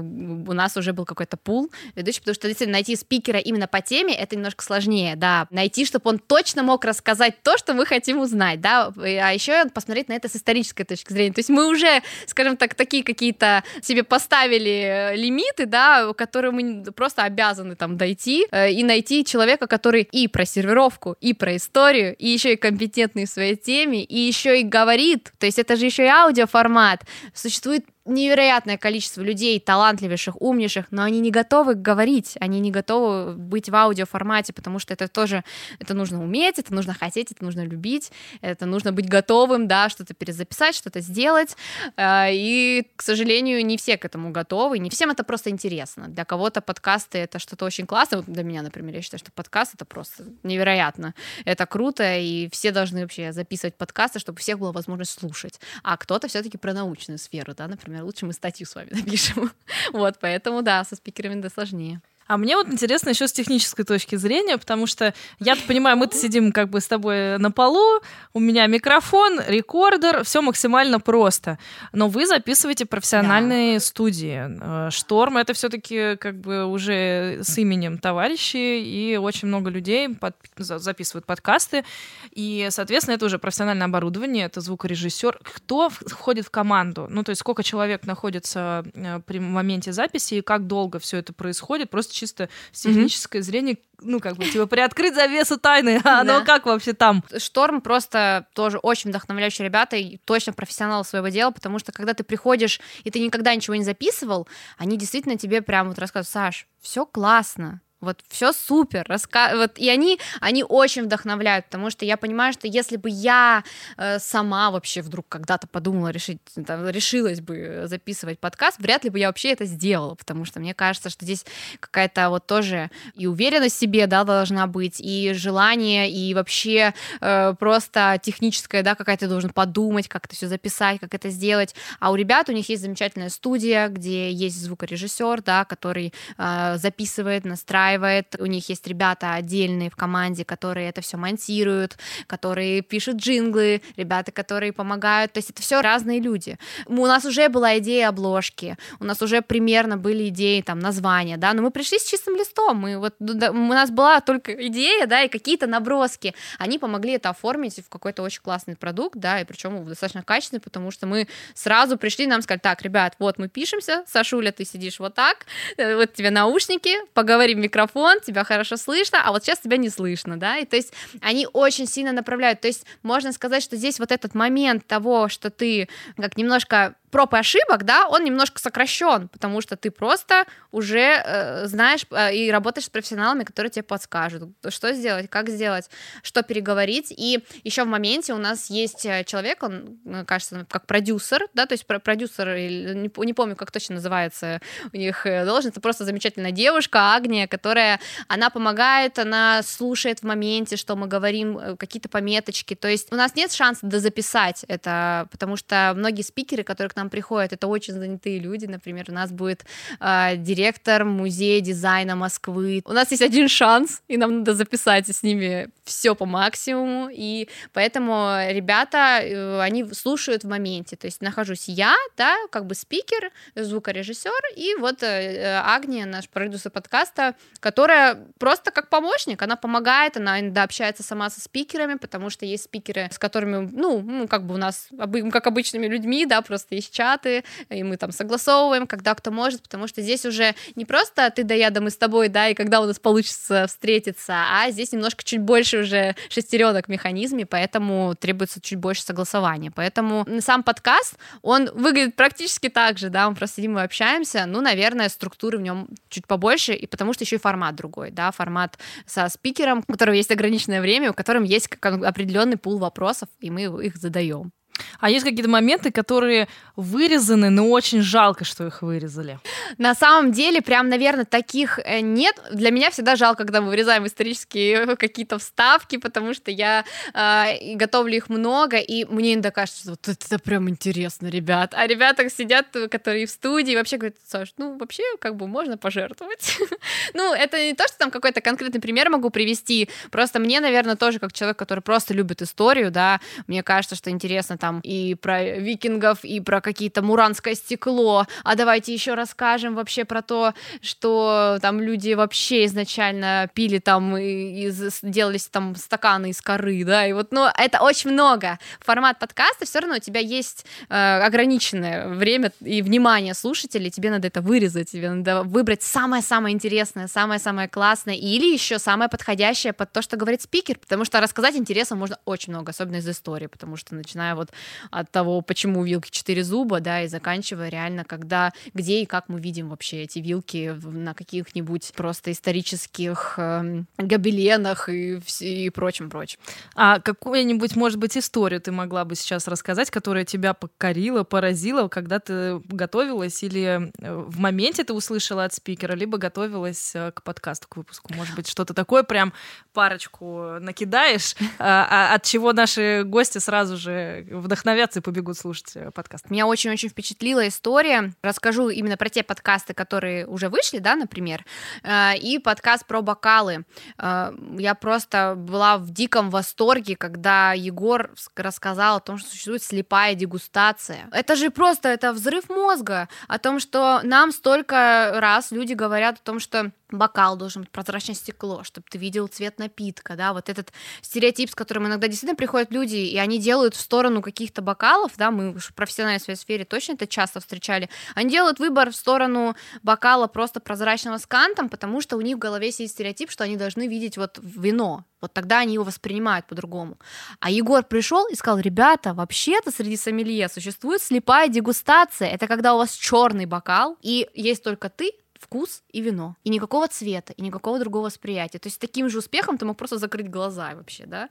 [0.49, 4.15] у нас уже был какой-то пул ведущий, потому что действительно найти спикера именно по теме,
[4.15, 8.21] это немножко сложнее, да, найти, чтобы он точно мог рассказать то, что мы хотим хотим
[8.21, 11.33] узнать, да, а еще посмотреть на это с исторической точки зрения.
[11.33, 16.85] То есть мы уже, скажем так, такие какие-то себе поставили э, лимиты, да, которые мы
[16.93, 22.15] просто обязаны там дойти э, и найти человека, который и про сервировку, и про историю,
[22.17, 25.87] и еще и компетентный в своей теме, и еще и говорит, то есть это же
[25.87, 27.03] еще и аудиоформат.
[27.35, 33.69] Существует невероятное количество людей, талантливейших, умнейших, но они не готовы говорить, они не готовы быть
[33.69, 35.45] в аудиоформате, потому что это тоже,
[35.79, 40.15] это нужно уметь, это нужно хотеть, это нужно любить, это нужно быть готовым, да, что-то
[40.15, 41.57] перезаписать, что-то сделать,
[41.97, 46.09] э, и, к сожалению, не все к этому готовы, не всем это просто интересно.
[46.09, 49.85] Для кого-то подкасты— это что-то очень классное, для меня, например, я считаю, что подкаст— это
[49.85, 55.13] просто невероятно, это круто, и все должны вообще записывать подкасты, чтобы у всех была возможность
[55.13, 58.89] слушать, а кто-то все таки про научную сферу, да, например, лучше мы статью с вами
[58.93, 59.51] напишем.
[59.93, 62.01] вот, поэтому, да, со спикерами да сложнее.
[62.29, 66.53] А мне вот интересно еще с технической точки зрения, потому что я понимаю, мы-то сидим
[66.53, 68.01] как бы с тобой на полу,
[68.35, 71.59] у меня микрофон, рекордер, все максимально просто.
[71.93, 73.81] Но вы записываете профессиональные да.
[73.81, 74.47] студии.
[74.61, 80.37] Э, Шторм это все-таки как бы уже с именем товарищи, и очень много людей под,
[80.59, 81.85] записывают подкасты.
[82.33, 85.41] И, соответственно, это уже профессиональное оборудование, это звукорежиссер.
[85.43, 87.07] Кто входит в команду?
[87.09, 91.33] Ну, то есть сколько человек находится э, при моменте записи и как долго все это
[91.33, 91.89] происходит?
[91.89, 93.45] Просто чисто с технической mm-hmm.
[93.45, 97.25] зрения, ну, как бы, типа, приоткрыть завесу тайны, а оно как вообще там?
[97.37, 102.25] Шторм просто тоже очень вдохновляющие ребята и точно профессионалы своего дела, потому что когда ты
[102.25, 107.07] приходишь, и ты никогда ничего не записывал, они действительно тебе прям вот рассказывают, Саш, все
[107.07, 109.57] классно, вот все супер, раска...
[109.57, 113.65] вот и они, они очень вдохновляют, потому что я понимаю, что если бы я
[113.97, 119.19] э, сама вообще вдруг когда-то подумала решить, там, решилась бы записывать подкаст, вряд ли бы
[119.19, 121.45] я вообще это сделала, потому что мне кажется, что здесь
[121.81, 127.55] какая-то вот тоже и уверенность в себе, да, должна быть, и желание, и вообще э,
[127.59, 132.13] просто техническое, да, какая ты должен подумать, как это все записать, как это сделать, а
[132.13, 137.88] у ребят у них есть замечательная студия, где есть звукорежиссер, да, который э, записывает, настраивает
[137.89, 138.37] устраивает.
[138.39, 144.33] У них есть ребята отдельные в команде, которые это все монтируют, которые пишут джинглы, ребята,
[144.33, 145.33] которые помогают.
[145.33, 146.59] То есть это все разные люди.
[146.87, 151.55] У нас уже была идея обложки, у нас уже примерно были идеи там названия, да,
[151.55, 152.77] но мы пришли с чистым листом.
[152.77, 156.35] Мы вот у нас была только идея, да, и какие-то наброски.
[156.59, 160.91] Они помогли это оформить в какой-то очень классный продукт, да, и причем достаточно качественный, потому
[160.91, 165.15] что мы сразу пришли, нам сказали, так, ребят, вот мы пишемся, Сашуля, ты сидишь вот
[165.15, 169.61] так, э, вот тебе наушники, поговорим в микрофон, микрофон, тебя хорошо слышно, а вот сейчас
[169.61, 173.63] тебя не слышно, да, и то есть они очень сильно направляют, то есть можно сказать,
[173.63, 178.25] что здесь вот этот момент того, что ты как немножко проб и ошибок, да, он
[178.25, 183.71] немножко сокращен, потому что ты просто уже э, знаешь э, и работаешь с профессионалами, которые
[183.71, 185.91] тебе подскажут, что сделать, как сделать,
[186.23, 187.13] что переговорить.
[187.17, 191.67] И еще в моменте у нас есть э, человек, он, э, кажется, как продюсер, да,
[191.67, 194.61] то есть продюсер, не, не помню, как точно называется
[194.93, 200.23] у них э, должность, это просто замечательная девушка, Агния, которая, она помогает, она слушает в
[200.25, 205.57] моменте, что мы говорим, какие-то пометочки, то есть у нас нет шанса дозаписать это, потому
[205.57, 209.65] что многие спикеры, которые к нам приходят, это очень занятые люди, например, у нас будет
[210.01, 215.23] э, директор музея дизайна Москвы, у нас есть один шанс, и нам надо записать с
[215.23, 221.69] ними все по максимуму, и поэтому ребята, э, они слушают в моменте, то есть нахожусь
[221.69, 228.71] я, да, как бы спикер, звукорежиссер, и вот э, Агния, наш продюсер подкаста, которая просто
[228.71, 233.19] как помощник, она помогает, она иногда общается сама со спикерами, потому что есть спикеры, с
[233.19, 234.89] которыми, ну, ну как бы у нас,
[235.33, 239.87] как обычными людьми, да, просто есть чаты, и мы там согласовываем, когда кто может, потому
[239.87, 242.81] что здесь уже не просто ты да я, да мы с тобой, да, и когда
[242.81, 248.61] у нас получится встретиться, а здесь немножко чуть больше уже шестеренок в механизме, поэтому требуется
[248.61, 249.71] чуть больше согласования.
[249.71, 254.61] Поэтому сам подкаст, он выглядит практически так же, да, мы просто сидим и общаемся, ну,
[254.61, 258.79] наверное, структуры в нем чуть побольше, и потому что еще и формат другой, да, формат
[259.07, 263.63] со спикером, у которого есть ограниченное время, у которого есть определенный пул вопросов, и мы
[263.85, 264.53] их задаем.
[265.01, 269.41] А есть какие-то моменты, которые вырезаны, но очень жалко, что их вырезали.
[269.79, 272.41] На самом деле, прям, наверное, таких э, нет.
[272.53, 278.17] Для меня всегда жалко, когда мы вырезаем исторические какие-то вставки, потому что я э, готовлю
[278.17, 281.75] их много, и мне иногда кажется, что вот это прям интересно, ребят.
[281.75, 286.59] А ребята сидят, которые в студии, вообще говорят, Саш, ну, вообще, как бы можно пожертвовать.
[287.15, 291.19] ну, это не то, что там какой-то конкретный пример могу привести, просто мне, наверное, тоже,
[291.19, 295.43] как человек, который просто любит историю, да, мне кажется, что интересно там там и про
[295.59, 300.53] викингов, и про какие-то муранское стекло, а давайте еще расскажем вообще про то,
[300.83, 307.07] что там люди вообще изначально пили там и, и делались там стаканы из коры, да,
[307.07, 308.59] и вот, ну, это очень много.
[308.81, 314.29] Формат подкаста все равно у тебя есть э, ограниченное время и внимание слушателей, тебе надо
[314.29, 320.03] это вырезать, тебе надо выбрать самое-самое интересное, самое-самое классное, или еще самое подходящее под то,
[320.03, 323.95] что говорит спикер, потому что рассказать интересно можно очень много, особенно из истории, потому что
[323.95, 324.51] начиная вот
[324.91, 329.29] от того, почему у вилки четыре зуба, да, и заканчивая реально, когда, где и как
[329.29, 336.39] мы видим вообще эти вилки на каких-нибудь просто исторических э, гобеленах и, и прочим-прочим.
[336.75, 342.19] А какую-нибудь, может быть, историю ты могла бы сейчас рассказать, которая тебя покорила, поразила, когда
[342.19, 347.69] ты готовилась или э, в моменте ты услышала от спикера, либо готовилась э, к подкасту,
[347.69, 348.13] к выпуску?
[348.15, 349.33] Может быть, что-то такое прям
[349.73, 355.91] парочку накидаешь, а, а от чего наши гости сразу же вдохновятся и побегут слушать э,
[355.91, 356.31] подкаст.
[356.31, 358.15] Меня очень-очень впечатлила история.
[358.23, 361.45] Расскажу именно про те подкасты, которые уже вышли, да, например,
[361.83, 363.67] э, и подкаст про бокалы.
[363.99, 370.15] Э, я просто была в диком восторге, когда Егор рассказал о том, что существует слепая
[370.15, 371.09] дегустация.
[371.13, 376.23] Это же просто, это взрыв мозга о том, что нам столько раз люди говорят о
[376.23, 380.73] том, что бокал должен быть прозрачное стекло, чтобы ты видел цвет напитка, да, вот этот
[381.03, 385.31] стереотип, с которым иногда действительно приходят люди, и они делают в сторону каких-то бокалов, да,
[385.31, 390.27] мы в профессиональной своей сфере точно это часто встречали, они делают выбор в сторону бокала
[390.27, 393.87] просто прозрачного с кантом, потому что у них в голове сидит стереотип, что они должны
[393.87, 396.99] видеть вот вино, вот тогда они его воспринимают по-другому.
[397.41, 402.79] А Егор пришел и сказал, ребята, вообще-то среди сомелье существует слепая дегустация, это когда у
[402.79, 406.37] вас черный бокал, и есть только ты, вкус и вино.
[406.45, 408.59] И никакого цвета, и никакого другого восприятия.
[408.59, 411.29] То есть таким же успехом ты мог просто закрыть глаза вообще, да?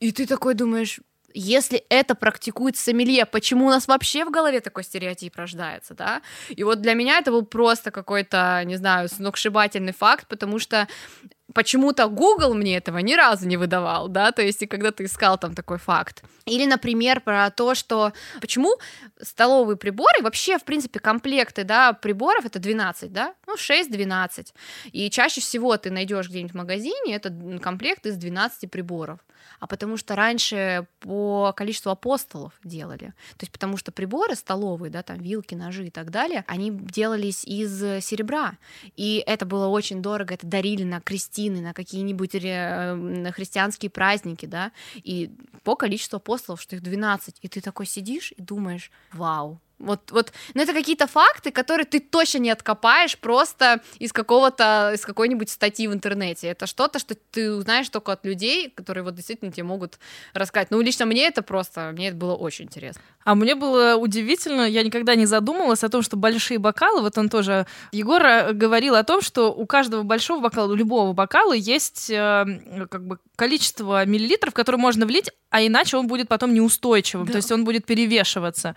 [0.00, 1.00] И ты такой думаешь,
[1.34, 6.22] если это практикует сомелье, почему у нас вообще в голове такой стереотип рождается, да?
[6.48, 10.88] И вот для меня это был просто какой-то, не знаю, сногсшибательный факт, потому что
[11.54, 15.38] почему-то Google мне этого ни разу не выдавал, да, то есть и когда ты искал
[15.38, 16.22] там такой факт.
[16.44, 18.78] Или, например, про то, что почему
[19.20, 24.52] столовые приборы, вообще, в принципе, комплекты, да, приборов это 12, да, ну, 6-12.
[24.92, 29.20] И чаще всего ты найдешь где-нибудь в магазине это комплект из 12 приборов
[29.60, 33.14] а потому что раньше по количеству апостолов делали.
[33.36, 37.44] То есть потому что приборы столовые, да, там вилки, ножи и так далее, они делались
[37.44, 38.54] из серебра.
[38.96, 41.00] И это было очень дорого, это дарили на
[41.38, 45.30] крестины, на какие-нибудь э, христианские праздники, да, и
[45.62, 47.38] по количеству апостолов, что их 12.
[47.42, 52.00] И ты такой сидишь и думаешь, вау, вот, вот, но это какие-то факты, которые ты
[52.00, 56.48] точно не откопаешь просто из какого-то, из какой-нибудь статьи в интернете.
[56.48, 59.98] Это что-то, что ты узнаешь только от людей, которые вот действительно тебе могут
[60.34, 60.70] рассказать.
[60.70, 63.00] Ну, лично мне это просто, мне это было очень интересно.
[63.24, 67.28] А мне было удивительно, я никогда не задумывалась о том, что большие бокалы, вот он
[67.28, 72.10] тоже, Егор э, говорил о том, что у каждого большого бокала, у любого бокала есть
[72.10, 77.32] э, как бы количество миллилитров, которые можно влить, а иначе он будет потом неустойчивым, да.
[77.32, 78.74] то есть он будет перевешиваться.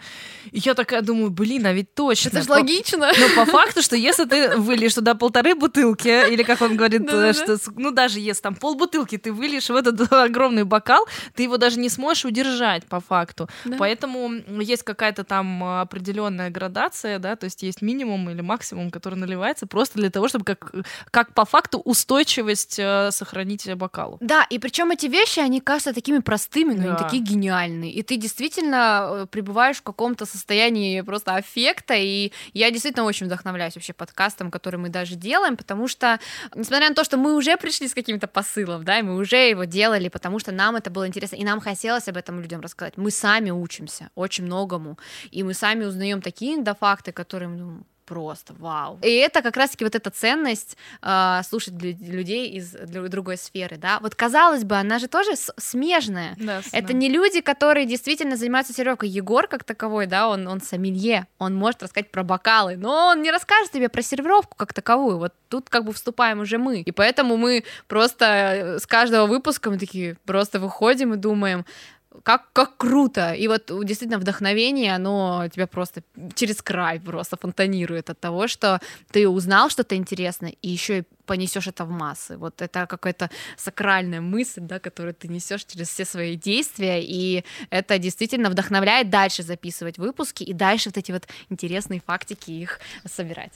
[0.52, 2.30] И я такая думаю, блин, а ведь точно.
[2.30, 3.12] Это же логично.
[3.20, 7.58] Но по факту, что если ты выльешь туда полторы бутылки, или как он говорит, что,
[7.78, 11.90] ну даже если там полбутылки ты выльешь в этот огромный бокал, ты его даже не
[11.90, 13.50] сможешь удержать по факту.
[13.78, 14.32] Поэтому
[14.62, 20.00] есть какая-то там определенная градация, да, то есть есть минимум или максимум, который наливается просто
[20.00, 20.74] для того, чтобы как,
[21.12, 24.18] как по факту устойчивость э, сохранить бокалу.
[24.20, 26.90] Да, и причем эти вещи, они кажутся такими простыми, но да.
[26.90, 27.92] они такие гениальные.
[27.92, 33.76] И ты действительно э, пребываешь в каком-то состоянии просто аффекта, и я действительно очень вдохновляюсь
[33.76, 36.20] вообще подкастом, который мы даже делаем, потому что,
[36.56, 39.66] несмотря на то, что мы уже пришли с каким-то посылом, да, и мы уже его
[39.66, 42.98] делали, потому что нам это было интересно, и нам хотелось об этом людям рассказать.
[42.98, 44.98] Мы сами учимся очень многому,
[45.32, 49.00] и мы сами узнаем такие индофакты, которые, ну, просто вау.
[49.02, 54.00] И это как раз-таки вот эта ценность э, слушать людей из другой сферы, да.
[54.02, 56.36] Вот казалось бы, она же тоже смежная.
[56.38, 59.08] Да, это не люди, которые действительно занимаются сервировкой.
[59.08, 63.32] Егор как таковой, да, он, он сомелье, он может рассказать про бокалы, но он не
[63.32, 65.18] расскажет тебе про сервировку как таковую.
[65.18, 66.82] Вот тут как бы вступаем уже мы.
[66.82, 71.66] И поэтому мы просто э, с каждого выпуска мы такие просто выходим и думаем,
[72.24, 73.34] как, как круто.
[73.34, 76.04] И вот действительно вдохновение, оно тебя просто
[76.36, 78.80] через край просто фонтанирует от того, что
[79.12, 82.38] ты узнал что-то интересное, и еще и понесешь это в массы.
[82.38, 87.98] Вот это какая-то сакральная мысль, да, которую ты несешь через все свои действия, и это
[87.98, 93.54] действительно вдохновляет дальше записывать выпуски и дальше вот эти вот интересные фактики их собирать.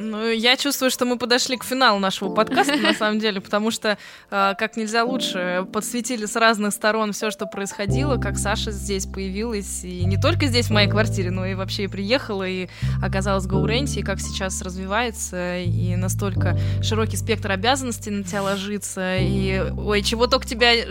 [0.00, 3.98] Ну, я чувствую, что мы подошли к финалу нашего подкаста, на самом деле, потому что
[4.30, 9.84] э, как нельзя лучше подсветили с разных сторон все, что происходило, как Саша здесь появилась,
[9.84, 12.68] и не только здесь, в моей квартире, но и вообще приехала, и
[13.02, 19.16] оказалась в GoRent, и как сейчас развивается, и настолько широкий спектр обязанностей на тебя ложится,
[19.16, 20.86] и, ой, чего только тебя, э,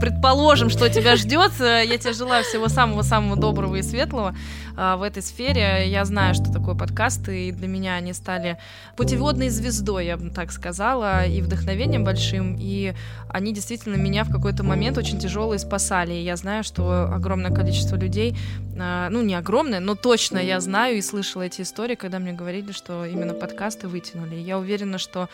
[0.00, 4.36] предположим, что тебя ждет, э, я тебе желаю всего самого-самого доброго и светлого
[4.74, 5.90] в этой сфере.
[5.90, 8.58] Я знаю, что такое подкасты, и для меня они стали
[8.96, 12.94] путеводной звездой, я бы так сказала, и вдохновением большим, и
[13.28, 16.12] они действительно меня в какой-то момент очень тяжелые спасали.
[16.14, 18.36] И я знаю, что огромное количество людей,
[18.78, 22.72] а, ну не огромное, но точно я знаю и слышала эти истории, когда мне говорили,
[22.72, 24.36] что именно подкасты вытянули.
[24.36, 25.28] И я уверена, что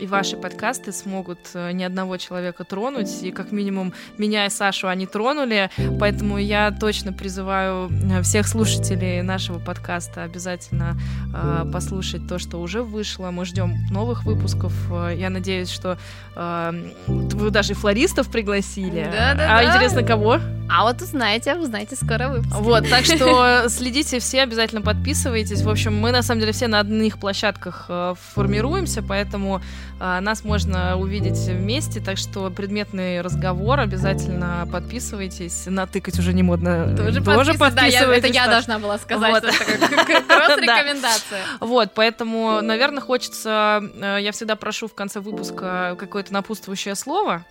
[0.00, 4.88] и ваши подкасты смогут э, ни одного человека тронуть, и как минимум меня и Сашу
[4.88, 10.96] они тронули, поэтому я точно призываю э, всех слушателей нашего подкаста обязательно
[11.34, 13.30] э, послушать то, что уже вышло.
[13.30, 14.72] Мы ждем новых выпусков.
[14.90, 15.98] Э, я надеюсь, что
[16.34, 19.04] э, вы даже флористов пригласили.
[19.04, 19.70] Да, да, а да.
[19.70, 20.38] интересно, кого?
[20.72, 22.54] А вот узнаете, узнаете скоро выпуск.
[22.54, 25.62] Вот, так что следите все, обязательно подписывайтесь.
[25.62, 29.60] В общем, мы на самом деле все на одних площадках э, формируемся, поэтому
[29.98, 32.00] нас можно увидеть вместе.
[32.00, 35.64] Так что предметный разговор обязательно подписывайтесь.
[35.66, 36.94] Натыкать уже не модно.
[36.96, 37.74] Тоже, Тоже подписывайтесь.
[37.74, 39.44] Да, я- это я должна была сказать, Вот.
[40.26, 41.40] кросс-рекомендация.
[41.60, 47.44] Вот, поэтому, наверное, хочется, э, я всегда прошу в конце выпуска какое-то напутствующее слово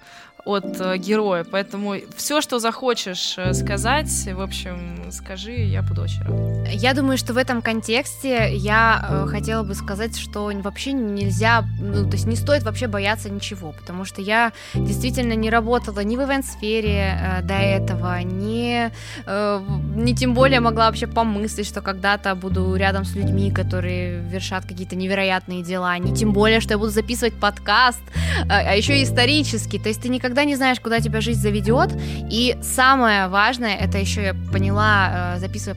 [0.45, 6.21] от э, героя, поэтому все, что захочешь э, сказать, в общем, скажи, я буду очень
[6.23, 6.69] рада.
[6.71, 12.05] Я думаю, что в этом контексте я э, хотела бы сказать, что вообще нельзя, ну,
[12.09, 16.21] то есть не стоит вообще бояться ничего, потому что я действительно не работала ни в
[16.21, 18.91] ивент-сфере э, до этого, ни,
[19.25, 19.61] э,
[19.95, 24.95] не тем более могла вообще помыслить, что когда-то буду рядом с людьми, которые вершат какие-то
[24.95, 28.01] невероятные дела, не тем более, что я буду записывать подкаст,
[28.49, 31.89] а, а еще и исторический, то есть ты никогда не знаешь, куда тебя жизнь заведет,
[32.31, 35.75] и самое важное, это еще я поняла, э, записывая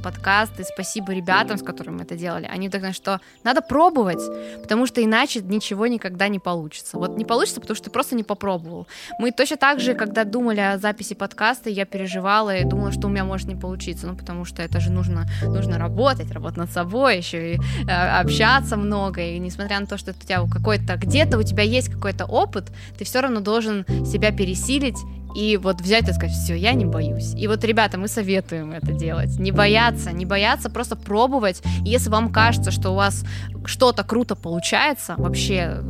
[0.59, 4.23] и спасибо ребятам, с которыми мы это делали, они так что надо пробовать,
[4.61, 6.99] потому что иначе ничего никогда не получится.
[6.99, 8.87] Вот не получится, потому что ты просто не попробовал.
[9.19, 13.11] Мы точно так же, когда думали о записи подкаста, я переживала и думала, что у
[13.11, 17.19] меня может не получиться, ну потому что это же нужно, нужно работать, работать над собой,
[17.19, 21.43] еще и э, общаться много, и несмотря на то, что у тебя какой-то, где-то у
[21.43, 24.99] тебя есть какой-то опыт, ты все равно должен себя пересилить
[25.35, 27.35] и вот взять и сказать, все, я не боюсь.
[27.35, 29.39] И вот, ребята, мы советуем это делать.
[29.39, 31.63] Не бояться, не бояться, просто пробовать.
[31.85, 33.25] Если вам кажется, что у вас
[33.65, 35.83] что-то круто получается, вообще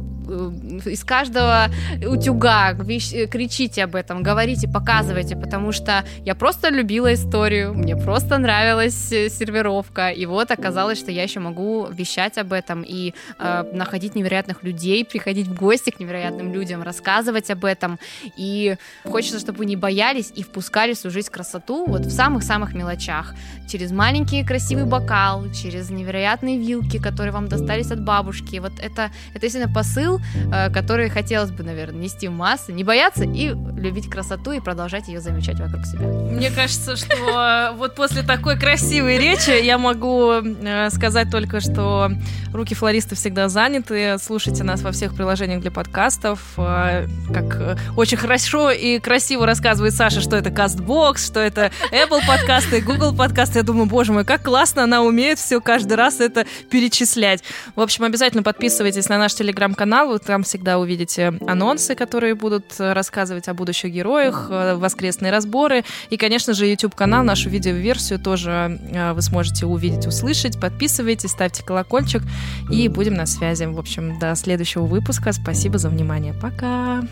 [0.86, 1.66] из каждого
[2.06, 8.38] утюга вещ- кричите об этом, говорите, показывайте, потому что я просто любила историю, мне просто
[8.38, 13.64] нравилась э, сервировка, и вот оказалось, что я еще могу вещать об этом и э,
[13.72, 17.98] находить невероятных людей, приходить в гости к невероятным людям, рассказывать об этом,
[18.36, 22.74] и хочется, чтобы вы не боялись и впускали в свою жизнь красоту вот в самых-самых
[22.74, 23.34] мелочах,
[23.68, 29.40] через маленький красивый бокал, через невероятные вилки, которые вам достались от бабушки, вот это, это
[29.40, 30.20] действительно посыл,
[30.52, 35.08] э, который хотелось бы, наверное, нести в массы, не бояться и любить красоту и продолжать
[35.08, 36.06] ее замечать вокруг себя.
[36.06, 42.10] Мне кажется, что вот после такой красивой речи я могу э, сказать только, что
[42.52, 44.16] руки флориста всегда заняты.
[44.18, 46.40] Слушайте нас во всех приложениях для подкастов.
[46.56, 52.20] Э, Как э, очень хорошо и красиво рассказывает Саша, что это CastBox, что это Apple
[52.26, 53.58] подкасты, Google подкасты.
[53.58, 57.42] Я думаю, боже мой, как классно она умеет все каждый раз это перечислять.
[57.74, 60.08] В общем, обязательно подписывайтесь на наш телеграм-канал.
[60.08, 65.84] Вы там всегда увидите анонсы, которые будут э, рассказывать о будущих героях, э, воскресные разборы.
[66.10, 70.60] И, конечно же, YouTube-канал, нашу видеоверсию тоже э, вы сможете увидеть, услышать.
[70.60, 72.22] Подписывайтесь, ставьте колокольчик
[72.70, 73.64] и будем на связи.
[73.64, 75.32] В общем, до следующего выпуска.
[75.32, 76.34] Спасибо за внимание.
[76.34, 77.02] Пока!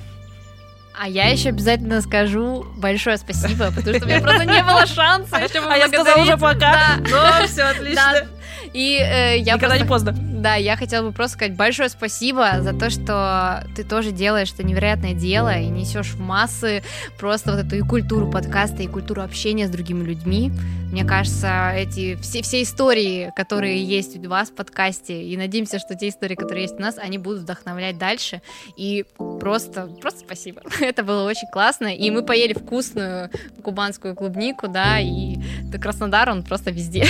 [1.03, 5.37] А я еще обязательно скажу большое спасибо, потому что у меня просто не было шанса
[5.71, 6.99] А я сказала уже пока.
[7.11, 7.41] Да.
[7.41, 8.13] Ну, все отлично.
[8.13, 8.40] Да.
[8.73, 10.41] И э, я Никогда не просто- поздно.
[10.41, 14.63] Да, я хотела бы просто сказать большое спасибо за то, что ты тоже делаешь это
[14.63, 16.83] невероятное дело и несешь в массы
[17.19, 20.51] просто вот эту и культуру подкаста, и культуру общения с другими людьми.
[20.91, 25.95] Мне кажется, эти все, все истории, которые есть у вас в подкасте, и надеемся, что
[25.95, 28.43] те истории, которые есть у нас, они будут вдохновлять дальше.
[28.77, 29.05] И
[29.39, 30.63] просто, просто спасибо.
[30.81, 31.95] Это было очень классно.
[31.95, 33.31] И мы поели вкусную
[33.63, 35.37] кубанскую клубнику, да, и
[35.81, 37.07] Краснодар, он просто везде.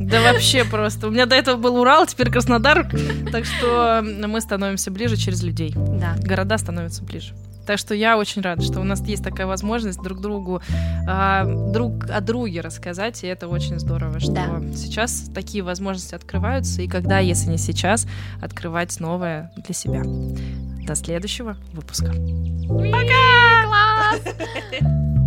[0.00, 0.83] Да вообще просто.
[1.02, 2.88] У меня до этого был Урал, теперь Краснодар.
[3.32, 5.72] Так что мы становимся ближе через людей.
[5.74, 6.14] Да.
[6.22, 7.34] Города становятся ближе.
[7.66, 10.60] Так что я очень рада, что у нас есть такая возможность друг другу
[11.08, 14.60] а, друг о друге рассказать, и это очень здорово, что Да.
[14.76, 18.06] сейчас такие возможности открываются, и когда, если не сейчас,
[18.42, 20.02] открывать новое для себя.
[20.86, 22.12] До следующего выпуска.
[22.66, 24.20] Класс!